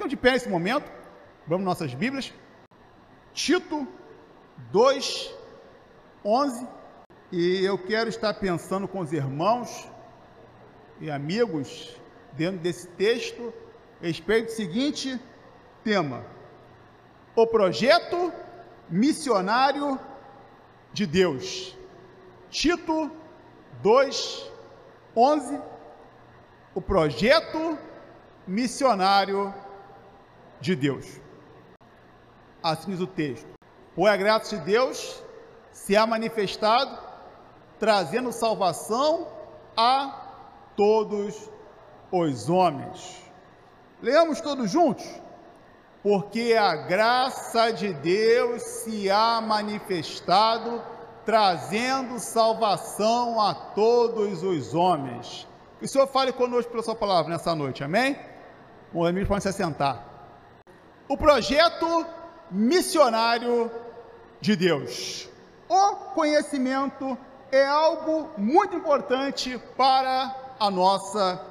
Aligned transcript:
Ficamos 0.00 0.12
de 0.12 0.16
pé 0.16 0.30
nesse 0.30 0.48
momento, 0.48 0.90
vamos 1.46 1.62
nossas 1.62 1.92
Bíblias. 1.92 2.32
Tito 3.34 3.86
2, 4.72 5.34
11. 6.24 6.66
E 7.30 7.62
eu 7.62 7.76
quero 7.76 8.08
estar 8.08 8.32
pensando 8.32 8.88
com 8.88 9.00
os 9.00 9.12
irmãos 9.12 9.86
e 11.02 11.10
amigos 11.10 11.94
dentro 12.32 12.60
desse 12.60 12.86
texto, 12.88 13.52
respeito 14.00 14.46
do 14.46 14.52
seguinte 14.52 15.20
tema: 15.84 16.24
o 17.36 17.46
projeto 17.46 18.32
missionário 18.88 20.00
de 20.94 21.04
Deus. 21.04 21.76
Tito 22.48 23.10
2, 23.82 24.50
11. 25.14 25.60
O 26.74 26.80
projeto 26.80 27.78
missionário 28.46 29.52
de 29.52 29.69
Deus. 30.76 31.20
Assim 32.62 32.90
diz 32.90 33.00
o 33.00 33.06
texto. 33.06 33.48
Pois 33.94 34.12
a 34.12 34.16
graça 34.16 34.56
de 34.56 34.64
Deus 34.64 35.22
se 35.72 35.96
há 35.96 36.06
manifestado, 36.06 36.98
trazendo 37.78 38.32
salvação 38.32 39.26
a 39.76 40.30
todos 40.76 41.50
os 42.12 42.48
homens. 42.48 43.22
Leamos 44.02 44.40
todos 44.40 44.70
juntos? 44.70 45.06
Porque 46.02 46.54
a 46.58 46.74
graça 46.76 47.70
de 47.70 47.92
Deus 47.92 48.62
se 48.62 49.10
há 49.10 49.40
manifestado, 49.40 50.82
trazendo 51.24 52.18
salvação 52.18 53.40
a 53.40 53.54
todos 53.54 54.42
os 54.42 54.74
homens. 54.74 55.46
Que 55.78 55.84
o 55.84 55.88
Senhor 55.88 56.06
fale 56.06 56.32
conosco 56.32 56.70
pela 56.70 56.82
sua 56.82 56.94
palavra 56.94 57.30
nessa 57.30 57.54
noite, 57.54 57.84
amém? 57.84 58.18
Os 58.92 59.06
amigos 59.08 59.28
podem 59.28 59.42
se 59.42 59.48
assentar. 59.48 60.09
O 61.10 61.16
projeto 61.16 62.06
missionário 62.52 63.68
de 64.40 64.54
Deus. 64.54 65.28
O 65.68 65.96
conhecimento 66.14 67.18
é 67.50 67.66
algo 67.66 68.30
muito 68.38 68.76
importante 68.76 69.60
para 69.76 70.32
a 70.60 70.70
nossa 70.70 71.44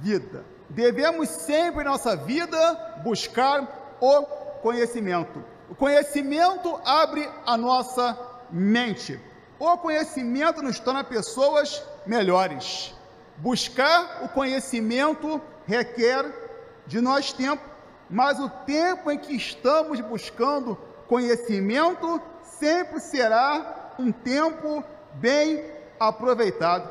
vida. 0.00 0.46
Devemos 0.70 1.28
sempre 1.28 1.82
em 1.82 1.84
nossa 1.84 2.16
vida 2.16 3.02
buscar 3.04 3.98
o 4.00 4.22
conhecimento. 4.62 5.44
O 5.68 5.74
conhecimento 5.74 6.80
abre 6.82 7.28
a 7.44 7.54
nossa 7.58 8.18
mente. 8.50 9.20
O 9.58 9.76
conhecimento 9.76 10.62
nos 10.62 10.80
torna 10.80 11.04
pessoas 11.04 11.82
melhores. 12.06 12.94
Buscar 13.36 14.22
o 14.24 14.28
conhecimento 14.30 15.38
requer 15.66 16.24
de 16.86 16.98
nós 17.02 17.30
tempo, 17.30 17.71
mas 18.12 18.38
o 18.38 18.46
tempo 18.66 19.10
em 19.10 19.18
que 19.18 19.34
estamos 19.34 19.98
buscando 20.00 20.76
conhecimento 21.08 22.20
sempre 22.42 23.00
será 23.00 23.94
um 23.98 24.12
tempo 24.12 24.84
bem 25.14 25.64
aproveitado. 25.98 26.90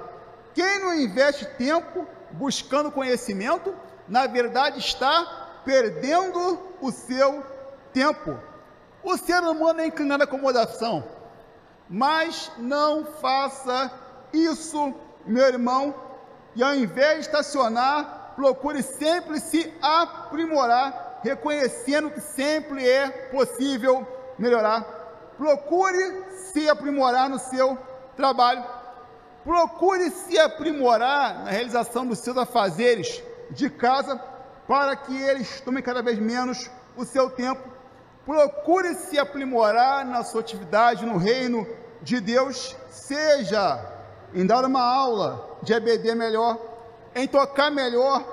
Quem 0.55 0.80
não 0.80 0.95
investe 0.95 1.45
tempo 1.59 2.08
buscando 2.31 2.92
conhecimento, 2.92 3.75
na 4.08 4.25
verdade 4.25 4.80
está 4.80 5.61
perdendo 5.64 6.59
o 6.81 6.92
seu 6.92 7.45
tempo. 7.94 8.39
O 9.03 9.16
ser 9.16 9.44
humano 9.44 9.80
é 9.80 9.86
inclinado 9.86 10.23
à 10.23 10.25
acomodação, 10.25 11.03
mas 11.88 12.52
não 12.58 13.05
faça 13.05 13.92
isso, 14.33 14.92
meu 15.23 15.45
irmão, 15.45 15.94
e 16.55 16.64
ao 16.64 16.73
invés 16.73 17.19
de 17.19 17.22
estacionar, 17.27 18.33
procure 18.36 18.81
sempre 18.81 19.39
se 19.39 19.72
aprimorar, 19.83 21.11
reconhecendo 21.23 22.11
que 22.11 22.22
sempre 22.22 22.88
é 22.88 23.09
possível 23.31 24.05
melhorar. 24.38 24.81
Procure 25.38 26.23
se 26.52 26.69
aprimorar 26.69 27.30
no 27.30 27.39
seu 27.39 27.77
trabalho. 28.16 28.64
Procure 29.43 30.11
se 30.11 30.37
aprimorar 30.37 31.43
na 31.43 31.52
realização 31.52 32.05
dos 32.05 32.20
seus 32.20 32.37
afazeres 32.37 33.23
de 33.49 33.70
casa, 33.70 34.21
para 34.67 34.95
que 34.95 35.15
eles 35.15 35.59
tomem 35.61 35.83
cada 35.83 36.02
vez 36.02 36.20
menos 36.20 36.70
o 36.95 37.04
seu 37.04 37.30
tempo. 37.30 37.61
Procure 38.26 38.93
se 38.95 39.17
aprimorar 39.17 40.05
na 40.05 40.23
sua 40.23 40.42
atividade 40.42 41.05
no 41.05 41.17
reino 41.17 41.67
de 42.02 42.20
Deus, 42.20 42.76
seja 42.89 43.83
em 44.33 44.45
dar 44.45 44.64
uma 44.64 44.82
aula 44.82 45.58
de 45.64 45.73
EBD 45.73 46.15
melhor, 46.15 46.58
em 47.15 47.27
tocar 47.27 47.71
melhor 47.71 48.23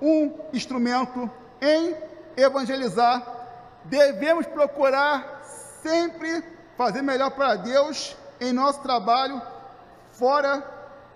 um 0.00 0.32
instrumento, 0.52 1.30
em 1.60 1.94
evangelizar. 2.36 3.22
Devemos 3.84 4.46
procurar 4.46 5.42
sempre 5.82 6.42
fazer 6.76 7.02
melhor 7.02 7.30
para 7.30 7.56
Deus 7.56 8.16
em 8.40 8.52
nosso 8.52 8.80
trabalho 8.80 9.40
fora 10.12 10.62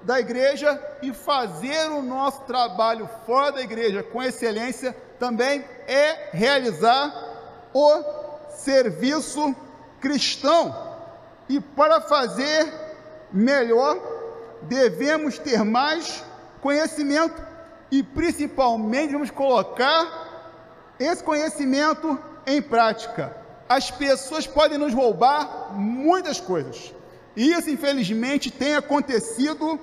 da 0.02 0.20
igreja 0.20 0.80
e 1.02 1.12
fazer 1.12 1.90
o 1.90 2.02
nosso 2.02 2.42
trabalho 2.42 3.08
fora 3.26 3.52
da 3.52 3.60
igreja 3.62 4.02
com 4.02 4.22
excelência 4.22 4.94
também 5.18 5.64
é 5.86 6.30
realizar 6.32 7.12
o 7.74 8.02
serviço 8.50 9.54
cristão. 10.00 10.86
E 11.48 11.60
para 11.60 12.00
fazer 12.00 12.72
melhor, 13.32 13.98
devemos 14.62 15.38
ter 15.38 15.64
mais 15.64 16.22
conhecimento 16.60 17.42
e 17.90 18.02
principalmente 18.02 19.08
devemos 19.08 19.30
colocar 19.30 20.27
esse 20.98 21.22
conhecimento 21.22 22.18
em 22.46 22.60
prática. 22.60 23.36
As 23.68 23.90
pessoas 23.90 24.46
podem 24.46 24.78
nos 24.78 24.94
roubar 24.94 25.72
muitas 25.74 26.40
coisas 26.40 26.94
isso, 27.38 27.70
infelizmente, 27.70 28.50
tem 28.50 28.74
acontecido 28.74 29.78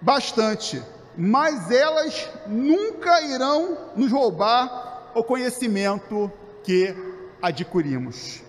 bastante, 0.00 0.80
mas 1.18 1.68
elas 1.68 2.30
nunca 2.46 3.22
irão 3.22 3.76
nos 3.96 4.12
roubar 4.12 5.10
o 5.12 5.24
conhecimento 5.24 6.30
que 6.62 6.94
adquirimos. 7.42 8.40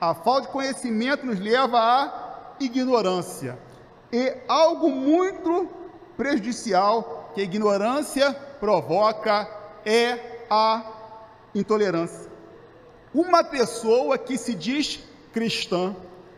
A 0.00 0.14
falta 0.14 0.42
de 0.42 0.52
conhecimento 0.52 1.26
nos 1.26 1.40
leva 1.40 1.80
à 1.80 2.54
ignorância. 2.60 3.58
E 4.12 4.36
algo 4.46 4.88
muito 4.88 5.68
prejudicial 6.16 7.32
que 7.34 7.40
a 7.40 7.44
ignorância 7.44 8.32
provoca 8.60 9.48
é 9.84 10.44
a 10.48 10.99
intolerância. 11.54 12.30
Uma 13.14 13.42
pessoa 13.42 14.16
que 14.16 14.38
se 14.38 14.54
diz 14.54 15.00
cristã 15.32 15.94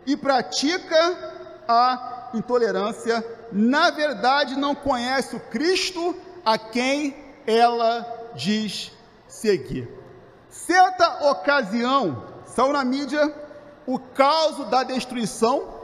e 0.06 0.16
pratica 0.16 1.32
a 1.68 2.30
intolerância, 2.34 3.24
na 3.52 3.90
verdade 3.90 4.56
não 4.56 4.74
conhece 4.74 5.36
o 5.36 5.40
Cristo 5.40 6.16
a 6.44 6.58
quem 6.58 7.14
ela 7.46 8.30
diz 8.34 8.92
seguir. 9.28 9.88
Certa 10.48 11.30
ocasião, 11.30 12.24
saiu 12.46 12.72
na 12.72 12.84
mídia 12.84 13.32
o 13.86 13.98
caso 13.98 14.64
da 14.66 14.82
destruição 14.82 15.82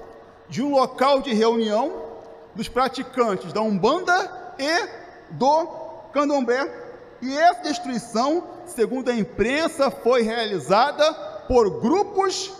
de 0.49 0.63
um 0.63 0.71
local 0.71 1.21
de 1.21 1.35
reunião 1.35 2.09
dos 2.55 2.69
praticantes 2.69 3.53
da 3.53 3.61
Umbanda 3.61 4.55
e 4.59 4.89
do 5.31 5.67
Candomblé. 6.13 6.78
E 7.21 7.37
essa 7.37 7.63
destruição, 7.63 8.45
segundo 8.67 9.11
a 9.11 9.15
imprensa, 9.15 9.91
foi 9.91 10.23
realizada 10.23 11.13
por 11.49 11.81
grupos 11.81 12.53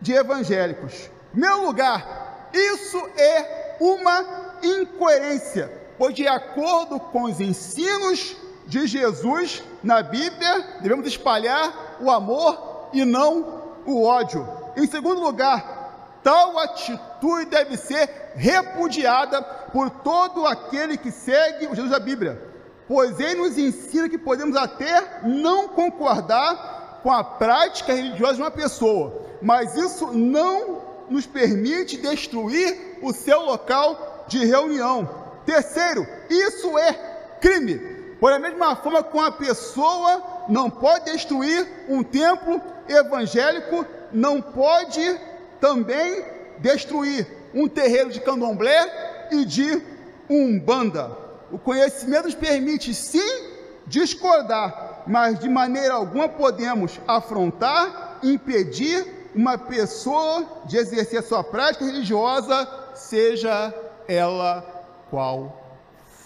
de 0.00 0.12
evangélicos. 0.12 1.10
Meu 1.32 1.64
lugar, 1.64 2.48
isso 2.52 2.98
é 3.16 3.76
uma 3.80 4.58
incoerência, 4.62 5.70
pois, 5.98 6.14
de 6.14 6.28
acordo 6.28 7.00
com 7.00 7.24
os 7.24 7.40
ensinos 7.40 8.36
de 8.66 8.86
Jesus 8.86 9.62
na 9.82 10.02
Bíblia, 10.02 10.78
devemos 10.80 11.06
espalhar 11.06 11.96
o 12.00 12.10
amor 12.10 12.88
e 12.92 13.04
não 13.04 13.74
o 13.84 14.04
ódio. 14.04 14.46
Em 14.76 14.86
segundo 14.86 15.20
lugar, 15.20 16.18
tal 16.22 16.58
atitude 16.58 17.46
deve 17.46 17.76
ser 17.76 18.32
repudiada 18.34 19.42
por 19.42 19.90
todo 19.90 20.46
aquele 20.46 20.96
que 20.96 21.10
segue 21.10 21.66
o 21.66 21.74
Jesus 21.74 21.90
da 21.90 21.98
Bíblia, 21.98 22.53
pois 22.88 23.18
ele 23.18 23.36
nos 23.36 23.58
ensina 23.58 24.08
que 24.08 24.18
podemos 24.18 24.56
até 24.56 25.22
não 25.24 25.68
concordar 25.68 27.00
com 27.02 27.10
a 27.10 27.22
prática 27.22 27.92
religiosa 27.92 28.34
de 28.34 28.42
uma 28.42 28.50
pessoa, 28.50 29.22
mas 29.42 29.76
isso 29.76 30.12
não 30.12 30.82
nos 31.10 31.26
permite 31.26 31.98
destruir 31.98 32.98
o 33.02 33.12
seu 33.12 33.40
local 33.42 34.24
de 34.26 34.44
reunião. 34.44 35.08
Terceiro, 35.44 36.06
isso 36.30 36.78
é 36.78 36.92
crime. 37.40 37.78
Por 38.18 38.32
a 38.32 38.38
mesma 38.38 38.74
forma 38.76 39.02
que 39.02 39.14
uma 39.14 39.30
pessoa 39.32 40.22
não 40.48 40.70
pode 40.70 41.12
destruir 41.12 41.66
um 41.88 42.02
templo 42.02 42.60
evangélico, 42.88 43.84
não 44.12 44.40
pode 44.40 45.20
também 45.60 46.24
destruir 46.58 47.26
um 47.52 47.68
terreiro 47.68 48.10
de 48.10 48.20
candomblé 48.20 49.28
e 49.30 49.44
de 49.44 49.82
umbanda. 50.28 51.23
O 51.54 51.58
conhecimento 51.58 52.24
nos 52.24 52.34
permite 52.34 52.92
sim 52.92 53.44
discordar, 53.86 55.04
mas 55.06 55.38
de 55.38 55.48
maneira 55.48 55.94
alguma 55.94 56.28
podemos 56.28 56.98
afrontar, 57.06 58.18
impedir 58.24 59.30
uma 59.32 59.56
pessoa 59.56 60.44
de 60.64 60.76
exercer 60.76 61.22
sua 61.22 61.44
prática 61.44 61.84
religiosa, 61.84 62.68
seja 62.96 63.72
ela 64.08 64.62
qual 65.08 65.78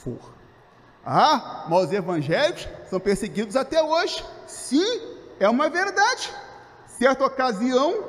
for. 0.03 0.33
Ah, 1.05 1.67
mas 1.69 1.89
os 1.89 1.93
evangélicos 1.93 2.67
são 2.89 2.99
perseguidos 2.99 3.55
até 3.55 3.83
hoje. 3.83 4.25
Sim, 4.47 5.03
é 5.39 5.47
uma 5.47 5.69
verdade. 5.69 6.33
Certa 6.87 7.27
ocasião, 7.27 8.03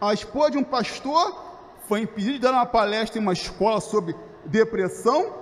a 0.00 0.14
esposa 0.14 0.52
de 0.52 0.58
um 0.58 0.64
pastor 0.64 1.44
foi 1.88 2.02
impedida 2.02 2.34
de 2.34 2.38
dar 2.38 2.52
uma 2.52 2.66
palestra 2.66 3.18
em 3.18 3.22
uma 3.22 3.32
escola 3.32 3.80
sobre 3.80 4.14
depressão, 4.44 5.41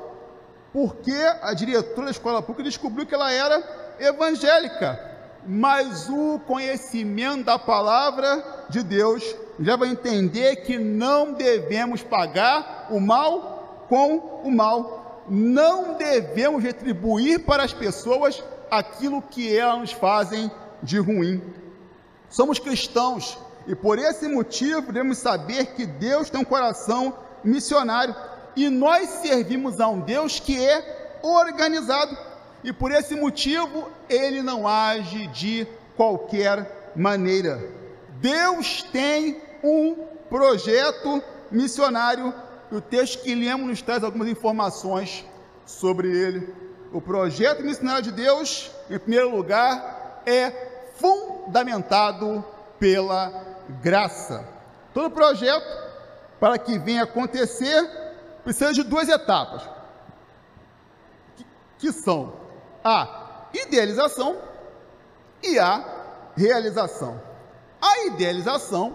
porque 0.73 1.15
a 1.43 1.53
diretora 1.53 2.07
da 2.07 2.11
escola 2.11 2.43
pública 2.43 2.69
descobriu 2.69 3.07
que 3.07 3.15
ela 3.15 3.33
era 3.33 3.97
evangélica. 3.99 5.09
Mas 5.47 6.09
o 6.09 6.39
conhecimento 6.47 7.45
da 7.45 7.59
palavra 7.59 8.67
de 8.69 8.83
Deus 8.83 9.25
já 9.59 9.77
vai 9.77 9.89
entender 9.89 10.57
que 10.57 10.79
não 10.79 11.33
devemos 11.33 12.03
pagar 12.03 12.89
o 12.91 13.01
mal 13.01 13.87
com 13.89 14.43
o 14.45 14.51
mal. 14.51 15.25
Não 15.29 15.95
devemos 15.95 16.63
retribuir 16.63 17.41
para 17.45 17.63
as 17.63 17.73
pessoas 17.73 18.43
aquilo 18.71 19.23
que 19.23 19.57
elas 19.57 19.79
nos 19.81 19.93
fazem 19.93 20.51
de 20.83 20.99
ruim. 20.99 21.43
Somos 22.29 22.59
cristãos 22.59 23.39
e 23.67 23.75
por 23.75 23.99
esse 23.99 24.29
motivo 24.29 24.93
devemos 24.93 25.19
saber 25.19 25.75
que 25.75 25.85
Deus 25.85 26.31
tem 26.31 26.41
um 26.41 26.45
coração 26.45 27.15
missionário 27.43 28.15
e 28.57 28.69
nós 28.69 29.09
servimos 29.23 29.81
a 29.81 29.89
um 29.89 30.01
Deus 30.01 30.39
que 30.41 30.59
é 30.59 31.19
organizado 31.23 32.17
e 32.63 32.73
por 32.73 32.91
esse 32.93 33.15
motivo 33.15 33.89
ele 34.09 34.43
não 34.43 34.67
age 34.67 35.27
de 35.29 35.67
qualquer 35.97 36.93
maneira. 36.95 37.63
Deus 38.21 38.83
tem 38.83 39.41
um 39.63 39.95
projeto 40.29 41.23
missionário 41.51 42.33
e 42.71 42.77
o 42.77 42.81
texto 42.81 43.23
que 43.23 43.35
lemos 43.35 43.67
nos 43.67 43.83
traz 43.83 44.05
algumas 44.05 44.29
informações 44.29 45.25
sobre 45.67 46.09
ele. 46.09 46.55
O 46.93 47.01
projeto 47.01 47.63
missionário 47.63 48.03
de 48.03 48.13
Deus, 48.13 48.71
em 48.89 48.99
primeiro 48.99 49.35
lugar, 49.35 50.23
é 50.27 50.51
fundamentado 50.97 52.45
pela 52.79 53.33
graça. 53.83 54.45
Todo 54.93 55.11
projeto, 55.11 55.67
para 56.39 56.59
que 56.59 56.79
venha 56.79 57.05
acontecer, 57.05 57.89
precisa 58.43 58.73
de 58.73 58.83
duas 58.83 59.09
etapas, 59.09 59.63
que, 61.37 61.47
que 61.79 61.93
são 61.93 62.33
a 62.85 63.47
idealização 63.53 64.37
e 65.43 65.59
a 65.59 65.85
realização. 66.37 67.21
A 67.81 68.07
idealização 68.07 68.95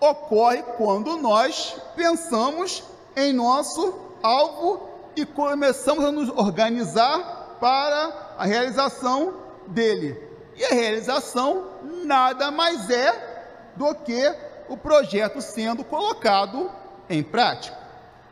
ocorre 0.00 0.62
quando 0.76 1.16
nós 1.16 1.76
pensamos 1.96 2.82
em 3.16 3.32
nosso 3.32 3.94
alvo 4.22 4.88
e 5.16 5.24
começamos 5.24 6.04
a 6.04 6.12
nos 6.12 6.28
organizar 6.30 7.56
para 7.60 8.34
a 8.36 8.44
realização 8.44 9.34
dele. 9.68 10.20
E 10.56 10.64
a 10.64 10.68
realização 10.68 11.68
nada 12.04 12.50
mais 12.50 12.90
é 12.90 13.72
do 13.76 13.94
que 13.94 14.34
o 14.68 14.76
projeto 14.76 15.40
sendo 15.40 15.84
colocado 15.84 16.70
em 17.08 17.22
prática. 17.22 17.83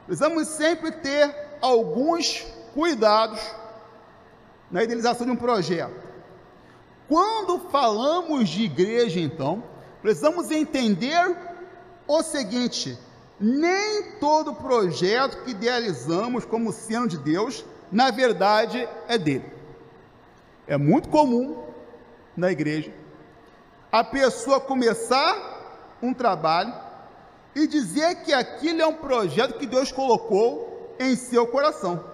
Precisamos 0.06 0.48
sempre 0.48 0.90
ter 0.92 1.34
alguns 1.60 2.46
cuidados 2.74 3.40
na 4.70 4.82
idealização 4.82 5.26
de 5.26 5.32
um 5.32 5.36
projeto. 5.36 5.94
Quando 7.08 7.60
falamos 7.70 8.48
de 8.48 8.64
igreja, 8.64 9.20
então, 9.20 9.62
precisamos 10.00 10.50
entender 10.50 11.36
o 12.06 12.22
seguinte: 12.22 12.98
nem 13.38 14.12
todo 14.18 14.54
projeto 14.54 15.44
que 15.44 15.50
idealizamos 15.50 16.44
como 16.44 16.72
sendo 16.72 17.08
de 17.08 17.18
Deus, 17.18 17.64
na 17.90 18.10
verdade, 18.10 18.88
é 19.08 19.18
dele. 19.18 19.52
É 20.66 20.76
muito 20.76 21.08
comum 21.08 21.64
na 22.36 22.50
igreja 22.50 22.92
a 23.92 24.02
pessoa 24.02 24.58
começar 24.58 25.96
um 26.00 26.14
trabalho 26.14 26.72
e 27.54 27.66
dizer 27.66 28.22
que 28.22 28.32
aquilo 28.32 28.80
é 28.82 28.86
um 28.86 28.94
projeto 28.94 29.58
que 29.58 29.66
Deus 29.66 29.92
colocou 29.92 30.94
em 30.98 31.14
seu 31.16 31.46
coração. 31.46 32.04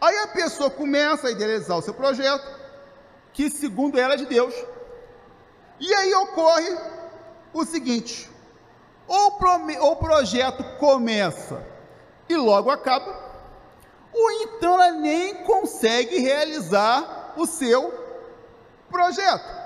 Aí 0.00 0.18
a 0.18 0.28
pessoa 0.28 0.70
começa 0.70 1.28
a 1.28 1.30
idealizar 1.30 1.78
o 1.78 1.82
seu 1.82 1.94
projeto, 1.94 2.44
que 3.32 3.48
segundo 3.48 3.98
ela 3.98 4.14
é 4.14 4.16
de 4.16 4.26
Deus. 4.26 4.54
E 5.78 5.94
aí 5.94 6.14
ocorre 6.14 6.76
o 7.52 7.64
seguinte: 7.64 8.28
ou, 9.06 9.38
o 9.80 9.96
projeto 9.96 10.64
começa 10.78 11.64
e 12.28 12.36
logo 12.36 12.70
acaba, 12.70 13.16
ou 14.12 14.30
então 14.42 14.74
ela 14.74 14.92
nem 14.92 15.36
consegue 15.44 16.18
realizar 16.18 17.34
o 17.36 17.46
seu 17.46 17.92
projeto. 18.90 19.62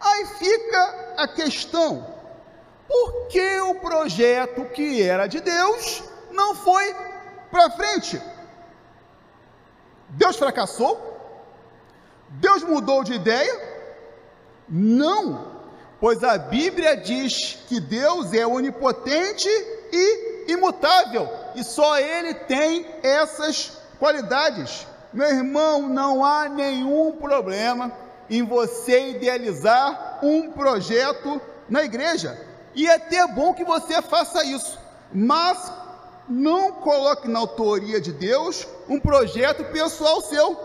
Aí 0.00 0.26
fica 0.26 1.14
a 1.18 1.28
questão: 1.28 2.09
por 2.90 3.28
que 3.28 3.60
o 3.60 3.76
projeto 3.76 4.64
que 4.64 5.00
era 5.00 5.28
de 5.28 5.40
Deus 5.40 6.02
não 6.32 6.56
foi 6.56 6.92
para 7.48 7.70
frente? 7.70 8.20
Deus 10.08 10.36
fracassou? 10.36 10.98
Deus 12.30 12.64
mudou 12.64 13.04
de 13.04 13.12
ideia? 13.12 13.54
Não, 14.68 15.52
pois 16.00 16.24
a 16.24 16.36
Bíblia 16.36 16.96
diz 16.96 17.60
que 17.68 17.78
Deus 17.78 18.34
é 18.34 18.44
onipotente 18.44 19.48
e 19.92 20.46
imutável, 20.48 21.28
e 21.54 21.62
só 21.62 21.96
Ele 21.96 22.34
tem 22.34 22.86
essas 23.04 23.78
qualidades. 24.00 24.84
Meu 25.12 25.28
irmão, 25.28 25.88
não 25.88 26.24
há 26.24 26.48
nenhum 26.48 27.12
problema 27.12 27.92
em 28.28 28.42
você 28.42 29.10
idealizar 29.10 30.18
um 30.24 30.50
projeto 30.50 31.40
na 31.68 31.84
igreja, 31.84 32.49
e 32.74 32.86
é 32.86 32.94
até 32.94 33.26
bom 33.26 33.52
que 33.52 33.64
você 33.64 34.00
faça 34.00 34.44
isso, 34.44 34.78
mas 35.12 35.72
não 36.28 36.72
coloque 36.72 37.28
na 37.28 37.40
autoria 37.40 38.00
de 38.00 38.12
Deus 38.12 38.66
um 38.88 39.00
projeto 39.00 39.64
pessoal 39.72 40.20
seu. 40.20 40.58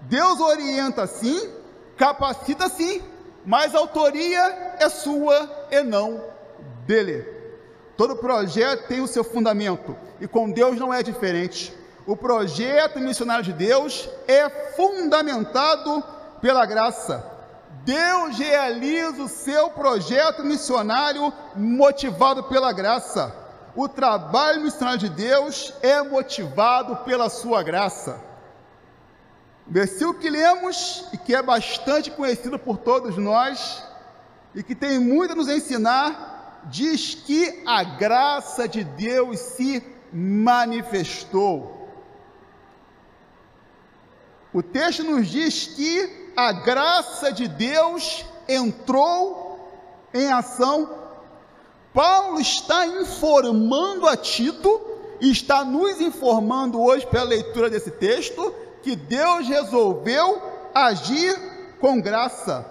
Deus 0.00 0.40
orienta 0.40 1.06
sim, 1.06 1.50
capacita 1.96 2.68
sim, 2.68 3.02
mas 3.44 3.74
a 3.74 3.78
autoria 3.78 4.76
é 4.78 4.88
sua 4.88 5.66
e 5.70 5.82
não 5.82 6.22
dele. 6.86 7.26
Todo 7.96 8.16
projeto 8.16 8.86
tem 8.86 9.00
o 9.00 9.08
seu 9.08 9.24
fundamento 9.24 9.96
e 10.20 10.28
com 10.28 10.50
Deus 10.50 10.78
não 10.78 10.92
é 10.92 11.02
diferente. 11.02 11.76
O 12.06 12.16
projeto 12.16 12.98
missionário 13.00 13.44
de 13.44 13.52
Deus 13.52 14.08
é 14.26 14.48
fundamentado 14.76 16.02
pela 16.40 16.64
graça. 16.64 17.37
Deus 17.84 18.38
realiza 18.38 19.22
o 19.22 19.28
seu 19.28 19.70
projeto 19.70 20.44
missionário 20.44 21.32
motivado 21.54 22.44
pela 22.44 22.72
graça. 22.72 23.34
O 23.74 23.88
trabalho 23.88 24.62
missionário 24.62 24.98
de 24.98 25.08
Deus 25.08 25.72
é 25.82 26.02
motivado 26.02 26.96
pela 27.04 27.28
sua 27.28 27.62
graça. 27.62 28.20
O 29.66 29.72
versículo 29.72 30.14
que 30.14 30.30
lemos 30.30 31.06
e 31.12 31.18
que 31.18 31.34
é 31.34 31.42
bastante 31.42 32.10
conhecido 32.10 32.58
por 32.58 32.78
todos 32.78 33.16
nós 33.16 33.82
e 34.54 34.62
que 34.62 34.74
tem 34.74 34.98
muito 34.98 35.32
a 35.32 35.36
nos 35.36 35.48
ensinar, 35.48 36.62
diz 36.64 37.14
que 37.14 37.62
a 37.66 37.84
graça 37.84 38.66
de 38.66 38.82
Deus 38.82 39.38
se 39.38 39.82
manifestou. 40.12 41.78
O 44.52 44.62
texto 44.62 45.04
nos 45.04 45.28
diz 45.28 45.66
que 45.66 46.27
a 46.38 46.52
graça 46.52 47.32
de 47.32 47.48
Deus 47.48 48.24
entrou 48.48 49.58
em 50.14 50.30
ação 50.30 50.98
Paulo 51.98 52.38
está 52.38 52.86
informando 52.86 54.06
a 54.06 54.16
Tito, 54.16 54.80
está 55.20 55.64
nos 55.64 56.00
informando 56.00 56.80
hoje 56.80 57.04
pela 57.06 57.24
leitura 57.24 57.68
desse 57.68 57.90
texto, 57.90 58.54
que 58.84 58.94
Deus 58.94 59.48
resolveu 59.48 60.40
agir 60.72 61.36
com 61.80 62.00
graça. 62.00 62.64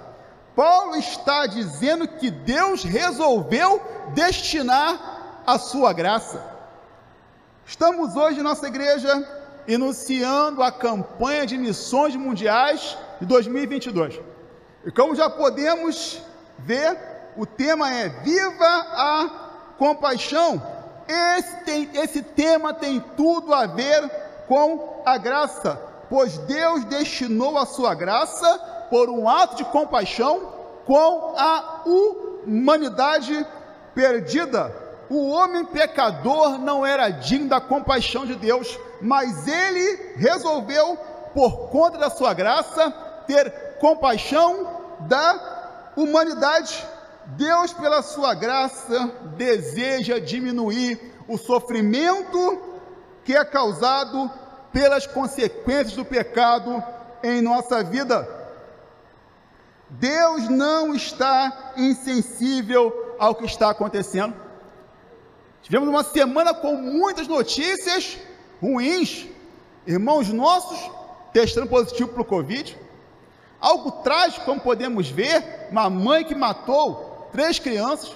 Paulo 0.56 0.96
está 0.96 1.46
dizendo 1.46 2.08
que 2.08 2.32
Deus 2.32 2.86
resolveu 2.86 3.82
destinar 4.14 5.42
a 5.46 5.60
sua 5.60 5.92
graça. 5.92 6.42
Estamos 7.66 8.16
hoje, 8.16 8.42
nossa 8.42 8.68
igreja, 8.68 9.28
iniciando 9.68 10.64
a 10.64 10.72
campanha 10.72 11.46
de 11.46 11.58
missões 11.58 12.16
mundiais 12.16 12.98
de 13.20 13.26
2022. 13.26 14.20
E 14.86 14.92
como 14.92 15.16
já 15.16 15.30
podemos 15.30 16.22
ver, 16.60 16.98
o 17.36 17.46
tema 17.46 17.94
é 17.94 18.10
Viva 18.10 18.66
a 18.66 19.30
Compaixão. 19.78 20.62
Esse, 21.08 21.58
tem, 21.64 21.90
esse 21.94 22.22
tema 22.22 22.74
tem 22.74 23.00
tudo 23.16 23.54
a 23.54 23.66
ver 23.66 24.10
com 24.48 25.02
a 25.06 25.18
graça, 25.18 25.80
pois 26.10 26.38
Deus 26.40 26.84
destinou 26.86 27.58
a 27.58 27.66
sua 27.66 27.94
graça 27.94 28.58
por 28.90 29.10
um 29.10 29.28
ato 29.30 29.58
de 29.58 29.66
compaixão 29.66 30.54
com 30.86 31.34
a 31.38 31.84
humanidade 31.86 33.46
perdida. 33.94 34.74
O 35.10 35.30
homem 35.30 35.66
pecador 35.66 36.58
não 36.58 36.86
era 36.86 37.10
digno 37.10 37.50
da 37.50 37.62
compaixão 37.62 38.26
de 38.26 38.36
Deus, 38.36 38.78
mas 39.02 39.48
ele 39.48 40.14
resolveu, 40.16 40.98
por 41.34 41.70
conta 41.70 41.98
da 41.98 42.10
sua 42.10 42.34
graça, 42.34 42.94
ter 43.28 43.78
compaixão 43.80 44.82
da 45.02 45.92
humanidade. 45.96 46.86
Deus, 47.28 47.74
pela 47.74 48.02
sua 48.02 48.34
graça, 48.34 49.12
deseja 49.36 50.20
diminuir 50.20 51.14
o 51.28 51.38
sofrimento 51.38 52.62
que 53.24 53.36
é 53.36 53.44
causado 53.44 54.32
pelas 54.72 55.06
consequências 55.06 55.94
do 55.94 56.06
pecado 56.06 56.82
em 57.22 57.42
nossa 57.42 57.84
vida. 57.84 58.28
Deus 59.90 60.48
não 60.50 60.94
está 60.94 61.74
insensível 61.76 63.16
ao 63.20 63.36
que 63.36 63.46
está 63.46 63.70
acontecendo. 63.70 64.34
Tivemos 65.62 65.90
uma 65.90 66.04
semana 66.04 66.54
com 66.54 66.76
muitas 66.76 67.28
notícias 67.28 68.18
ruins. 68.62 69.28
Irmãos 69.86 70.32
nossos 70.32 70.80
testando 71.34 71.68
positivo 71.68 72.10
para 72.10 72.22
o 72.22 72.26
Covid. 72.26 72.78
Algo 73.60 73.92
trágico, 74.04 74.46
como 74.46 74.62
podemos 74.62 75.10
ver, 75.10 75.68
uma 75.72 75.90
mãe 75.90 76.24
que 76.24 76.36
matou 76.36 77.30
três 77.32 77.60
crianças, 77.60 78.16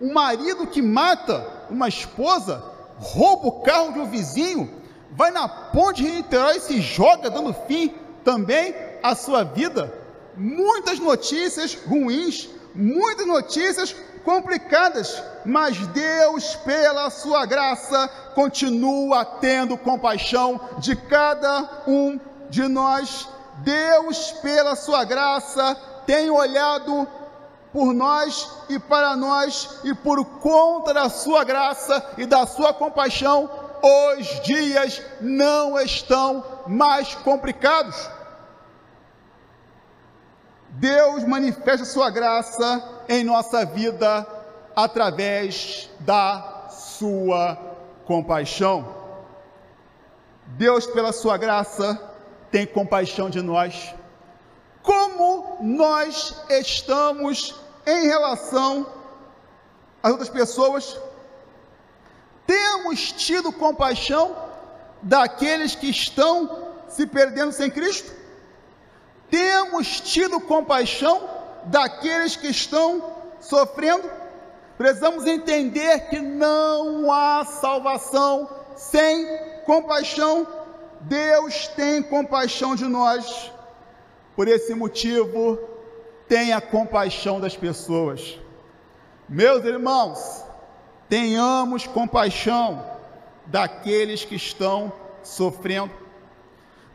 um 0.00 0.12
marido 0.12 0.66
que 0.66 0.82
mata 0.82 1.46
uma 1.70 1.88
esposa, 1.88 2.62
rouba 2.98 3.48
o 3.48 3.62
carro 3.62 3.92
de 3.92 3.98
um 4.00 4.06
vizinho, 4.06 4.70
vai 5.12 5.30
na 5.30 5.48
ponte 5.48 6.02
de 6.02 6.10
Niterói 6.10 6.56
e 6.56 6.60
se 6.60 6.80
joga, 6.80 7.30
dando 7.30 7.54
fim 7.66 7.94
também 8.24 8.74
à 9.02 9.14
sua 9.14 9.44
vida. 9.44 9.92
Muitas 10.36 10.98
notícias 10.98 11.74
ruins, 11.74 12.48
muitas 12.74 13.26
notícias 13.26 13.94
complicadas, 14.24 15.22
mas 15.44 15.76
Deus, 15.88 16.54
pela 16.56 17.10
sua 17.10 17.44
graça, 17.44 18.08
continua 18.34 19.24
tendo 19.24 19.76
compaixão 19.76 20.60
de 20.78 20.94
cada 20.96 21.82
um 21.86 22.18
de 22.48 22.66
nós. 22.68 23.28
Deus, 23.62 24.32
pela 24.42 24.76
sua 24.76 25.04
graça, 25.04 25.76
tem 26.06 26.30
olhado 26.30 27.06
por 27.72 27.94
nós 27.94 28.50
e 28.68 28.78
para 28.78 29.16
nós, 29.16 29.80
e 29.82 29.94
por 29.94 30.24
conta 30.40 30.92
da 30.92 31.08
sua 31.08 31.42
graça 31.42 32.04
e 32.18 32.26
da 32.26 32.46
sua 32.46 32.74
compaixão, 32.74 33.48
os 33.82 34.40
dias 34.42 35.02
não 35.20 35.80
estão 35.80 36.44
mais 36.66 37.14
complicados. 37.14 37.96
Deus 40.68 41.24
manifesta 41.24 41.84
sua 41.84 42.10
graça 42.10 42.82
em 43.08 43.24
nossa 43.24 43.64
vida 43.64 44.26
através 44.74 45.90
da 46.00 46.68
sua 46.70 47.58
compaixão. 48.06 49.02
Deus, 50.46 50.86
pela 50.86 51.12
sua 51.12 51.36
graça, 51.36 52.11
tem 52.52 52.66
compaixão 52.66 53.30
de 53.30 53.40
nós. 53.40 53.94
Como 54.82 55.58
nós 55.62 56.36
estamos 56.50 57.54
em 57.86 58.06
relação 58.06 58.86
às 60.02 60.10
outras 60.12 60.28
pessoas? 60.28 60.98
Temos 62.46 63.10
tido 63.12 63.50
compaixão 63.52 64.36
daqueles 65.02 65.74
que 65.74 65.88
estão 65.88 66.68
se 66.88 67.06
perdendo 67.06 67.52
sem 67.52 67.70
Cristo? 67.70 68.12
Temos 69.30 70.00
tido 70.02 70.38
compaixão 70.38 71.26
daqueles 71.64 72.36
que 72.36 72.48
estão 72.48 73.14
sofrendo? 73.40 74.10
Precisamos 74.76 75.26
entender 75.26 76.08
que 76.10 76.18
não 76.20 77.10
há 77.10 77.44
salvação 77.46 78.50
sem 78.76 79.62
compaixão. 79.64 80.46
Deus 81.02 81.68
tem 81.68 82.02
compaixão 82.02 82.74
de 82.74 82.84
nós. 82.84 83.50
Por 84.36 84.48
esse 84.48 84.74
motivo, 84.74 85.58
tenha 86.28 86.60
compaixão 86.60 87.40
das 87.40 87.56
pessoas. 87.56 88.38
Meus 89.28 89.64
irmãos, 89.64 90.44
tenhamos 91.08 91.86
compaixão 91.86 92.84
daqueles 93.46 94.24
que 94.24 94.36
estão 94.36 94.92
sofrendo. 95.22 95.92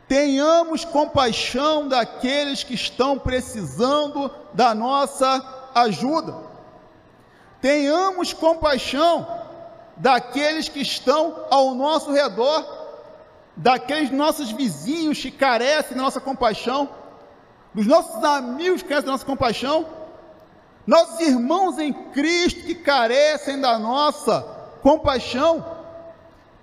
Tenhamos 0.08 0.84
compaixão 0.84 1.86
daqueles 1.86 2.64
que 2.64 2.74
estão 2.74 3.18
precisando 3.18 4.30
da 4.54 4.74
nossa 4.74 5.70
ajuda. 5.74 6.34
Tenhamos 7.60 8.32
compaixão 8.32 9.26
daqueles 9.96 10.68
que 10.68 10.80
estão 10.80 11.44
ao 11.50 11.74
nosso 11.74 12.10
redor, 12.12 12.77
daqueles 13.58 14.10
nossos 14.10 14.52
vizinhos 14.52 15.20
que 15.20 15.30
carecem 15.30 15.96
da 15.96 16.02
nossa 16.04 16.20
compaixão, 16.20 16.88
dos 17.74 17.86
nossos 17.86 18.22
amigos 18.22 18.82
que 18.82 18.88
carecem 18.88 19.06
da 19.06 19.12
nossa 19.12 19.26
compaixão, 19.26 19.86
nossos 20.86 21.20
irmãos 21.20 21.78
em 21.78 21.92
Cristo 21.92 22.60
que 22.62 22.74
carecem 22.76 23.60
da 23.60 23.78
nossa 23.78 24.40
compaixão. 24.80 25.64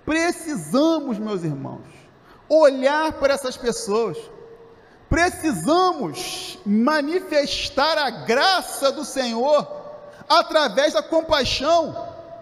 Precisamos, 0.04 1.18
meus 1.18 1.44
irmãos, 1.44 1.84
olhar 2.48 3.12
para 3.12 3.34
essas 3.34 3.56
pessoas. 3.56 4.16
Precisamos 5.08 6.58
manifestar 6.64 7.98
a 7.98 8.10
graça 8.10 8.90
do 8.90 9.04
Senhor 9.04 9.66
através 10.28 10.94
da 10.94 11.02
compaixão 11.02 11.94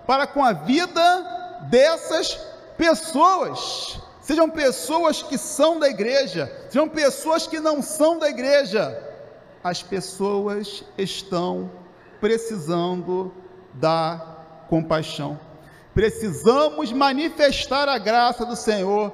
para 0.06 0.26
com 0.26 0.42
a 0.42 0.52
vida 0.52 1.58
dessas 1.68 2.34
pessoas. 2.78 3.98
Sejam 4.24 4.48
pessoas 4.48 5.22
que 5.22 5.36
são 5.36 5.78
da 5.78 5.86
igreja, 5.86 6.50
sejam 6.70 6.88
pessoas 6.88 7.46
que 7.46 7.60
não 7.60 7.82
são 7.82 8.18
da 8.18 8.30
igreja. 8.30 8.98
As 9.62 9.82
pessoas 9.82 10.82
estão 10.96 11.70
precisando 12.22 13.34
da 13.74 14.18
compaixão. 14.70 15.38
Precisamos 15.92 16.90
manifestar 16.90 17.86
a 17.86 17.98
graça 17.98 18.46
do 18.46 18.56
Senhor 18.56 19.12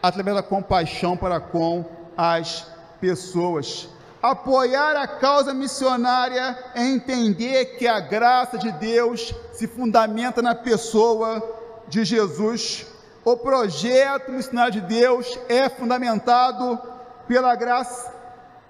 através 0.00 0.36
da 0.36 0.44
compaixão 0.44 1.16
para 1.16 1.40
com 1.40 1.84
as 2.16 2.64
pessoas. 3.00 3.88
Apoiar 4.22 4.94
a 4.94 5.08
causa 5.08 5.52
missionária 5.52 6.56
é 6.76 6.84
entender 6.84 7.76
que 7.78 7.88
a 7.88 7.98
graça 7.98 8.56
de 8.56 8.70
Deus 8.70 9.34
se 9.52 9.66
fundamenta 9.66 10.40
na 10.40 10.54
pessoa 10.54 11.42
de 11.88 12.04
Jesus. 12.04 12.91
O 13.24 13.36
projeto 13.36 14.32
missionário 14.32 14.72
de 14.72 14.80
Deus 14.80 15.38
é 15.48 15.68
fundamentado 15.68 16.80
pela 17.28 17.54
graça. 17.54 18.12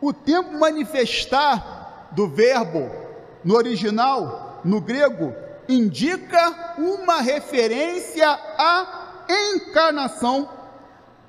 O 0.01 0.13
tempo 0.13 0.53
manifestar 0.59 2.09
do 2.13 2.29
verbo 2.29 2.91
no 3.43 3.57
original, 3.57 4.61
no 4.65 4.81
grego, 4.81 5.35
indica 5.69 6.75
uma 6.79 7.21
referência 7.21 8.29
à 8.29 9.25
encarnação 9.29 10.49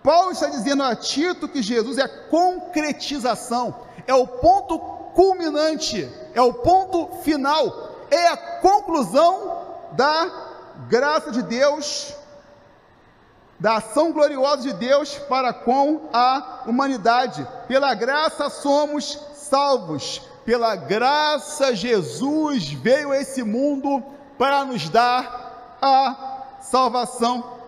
Paulo 0.03 0.31
está 0.31 0.47
dizendo 0.47 0.83
a 0.83 0.93
Tito 0.93 1.47
que 1.47 1.63
Jesus 1.63 1.97
é 1.97 2.07
concretização, 2.07 3.73
é 4.05 4.13
o 4.13 4.27
ponto 4.27 4.77
culminante, 5.15 6.11
é 6.33 6.41
o 6.41 6.53
ponto 6.53 7.21
final, 7.21 8.05
é 8.11 8.27
a 8.27 8.35
conclusão 8.35 9.61
da 9.93 10.29
graça 10.89 11.31
de 11.31 11.41
Deus, 11.41 12.13
da 13.60 13.77
ação 13.77 14.12
gloriosa 14.12 14.63
de 14.63 14.74
Deus 14.74 15.15
para 15.15 15.53
com 15.53 16.10
a 16.12 16.63
humanidade. 16.65 17.48
Pela 17.67 17.93
graça 17.93 18.50
somos 18.50 19.19
salvos, 19.36 20.22
pela 20.45 20.75
graça 20.75 21.75
Jesus 21.75 22.72
veio 22.72 23.12
a 23.12 23.17
esse 23.17 23.43
mundo 23.43 24.03
para 24.38 24.65
nos 24.65 24.89
dar 24.89 25.77
a 25.81 26.60
salvação. 26.62 27.62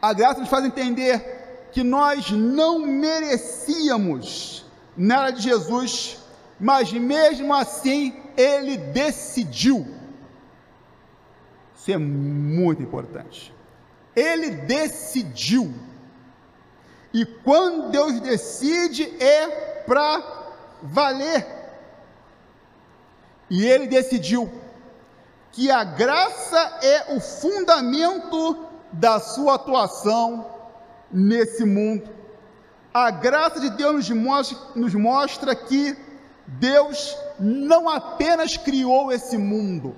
A 0.00 0.12
graça 0.12 0.40
nos 0.40 0.48
faz 0.48 0.64
entender 0.64 1.68
que 1.72 1.82
nós 1.82 2.30
não 2.30 2.78
merecíamos 2.78 4.64
nada 4.96 5.30
de 5.32 5.42
Jesus, 5.42 6.18
mas 6.58 6.92
mesmo 6.92 7.52
assim 7.52 8.16
ele 8.36 8.76
decidiu. 8.76 9.86
Isso 11.76 11.90
é 11.92 11.98
muito 11.98 12.82
importante. 12.82 13.55
Ele 14.16 14.50
decidiu. 14.50 15.72
E 17.12 17.24
quando 17.24 17.90
Deus 17.90 18.18
decide 18.20 19.04
é 19.22 19.82
para 19.86 20.22
valer. 20.82 21.46
E 23.48 23.64
ele 23.64 23.86
decidiu 23.86 24.50
que 25.52 25.70
a 25.70 25.84
graça 25.84 26.78
é 26.82 27.14
o 27.14 27.20
fundamento 27.20 28.66
da 28.92 29.20
sua 29.20 29.54
atuação 29.54 30.50
nesse 31.10 31.64
mundo. 31.64 32.10
a 33.04 33.10
graça 33.10 33.60
de 33.60 33.68
Deus 33.70 34.08
nos 34.08 34.10
mostra, 34.10 34.58
nos 34.74 34.94
mostra 34.94 35.54
que 35.54 35.94
Deus 36.46 37.16
não 37.38 37.90
apenas 37.90 38.56
criou 38.56 39.12
esse 39.12 39.36
mundo, 39.36 39.94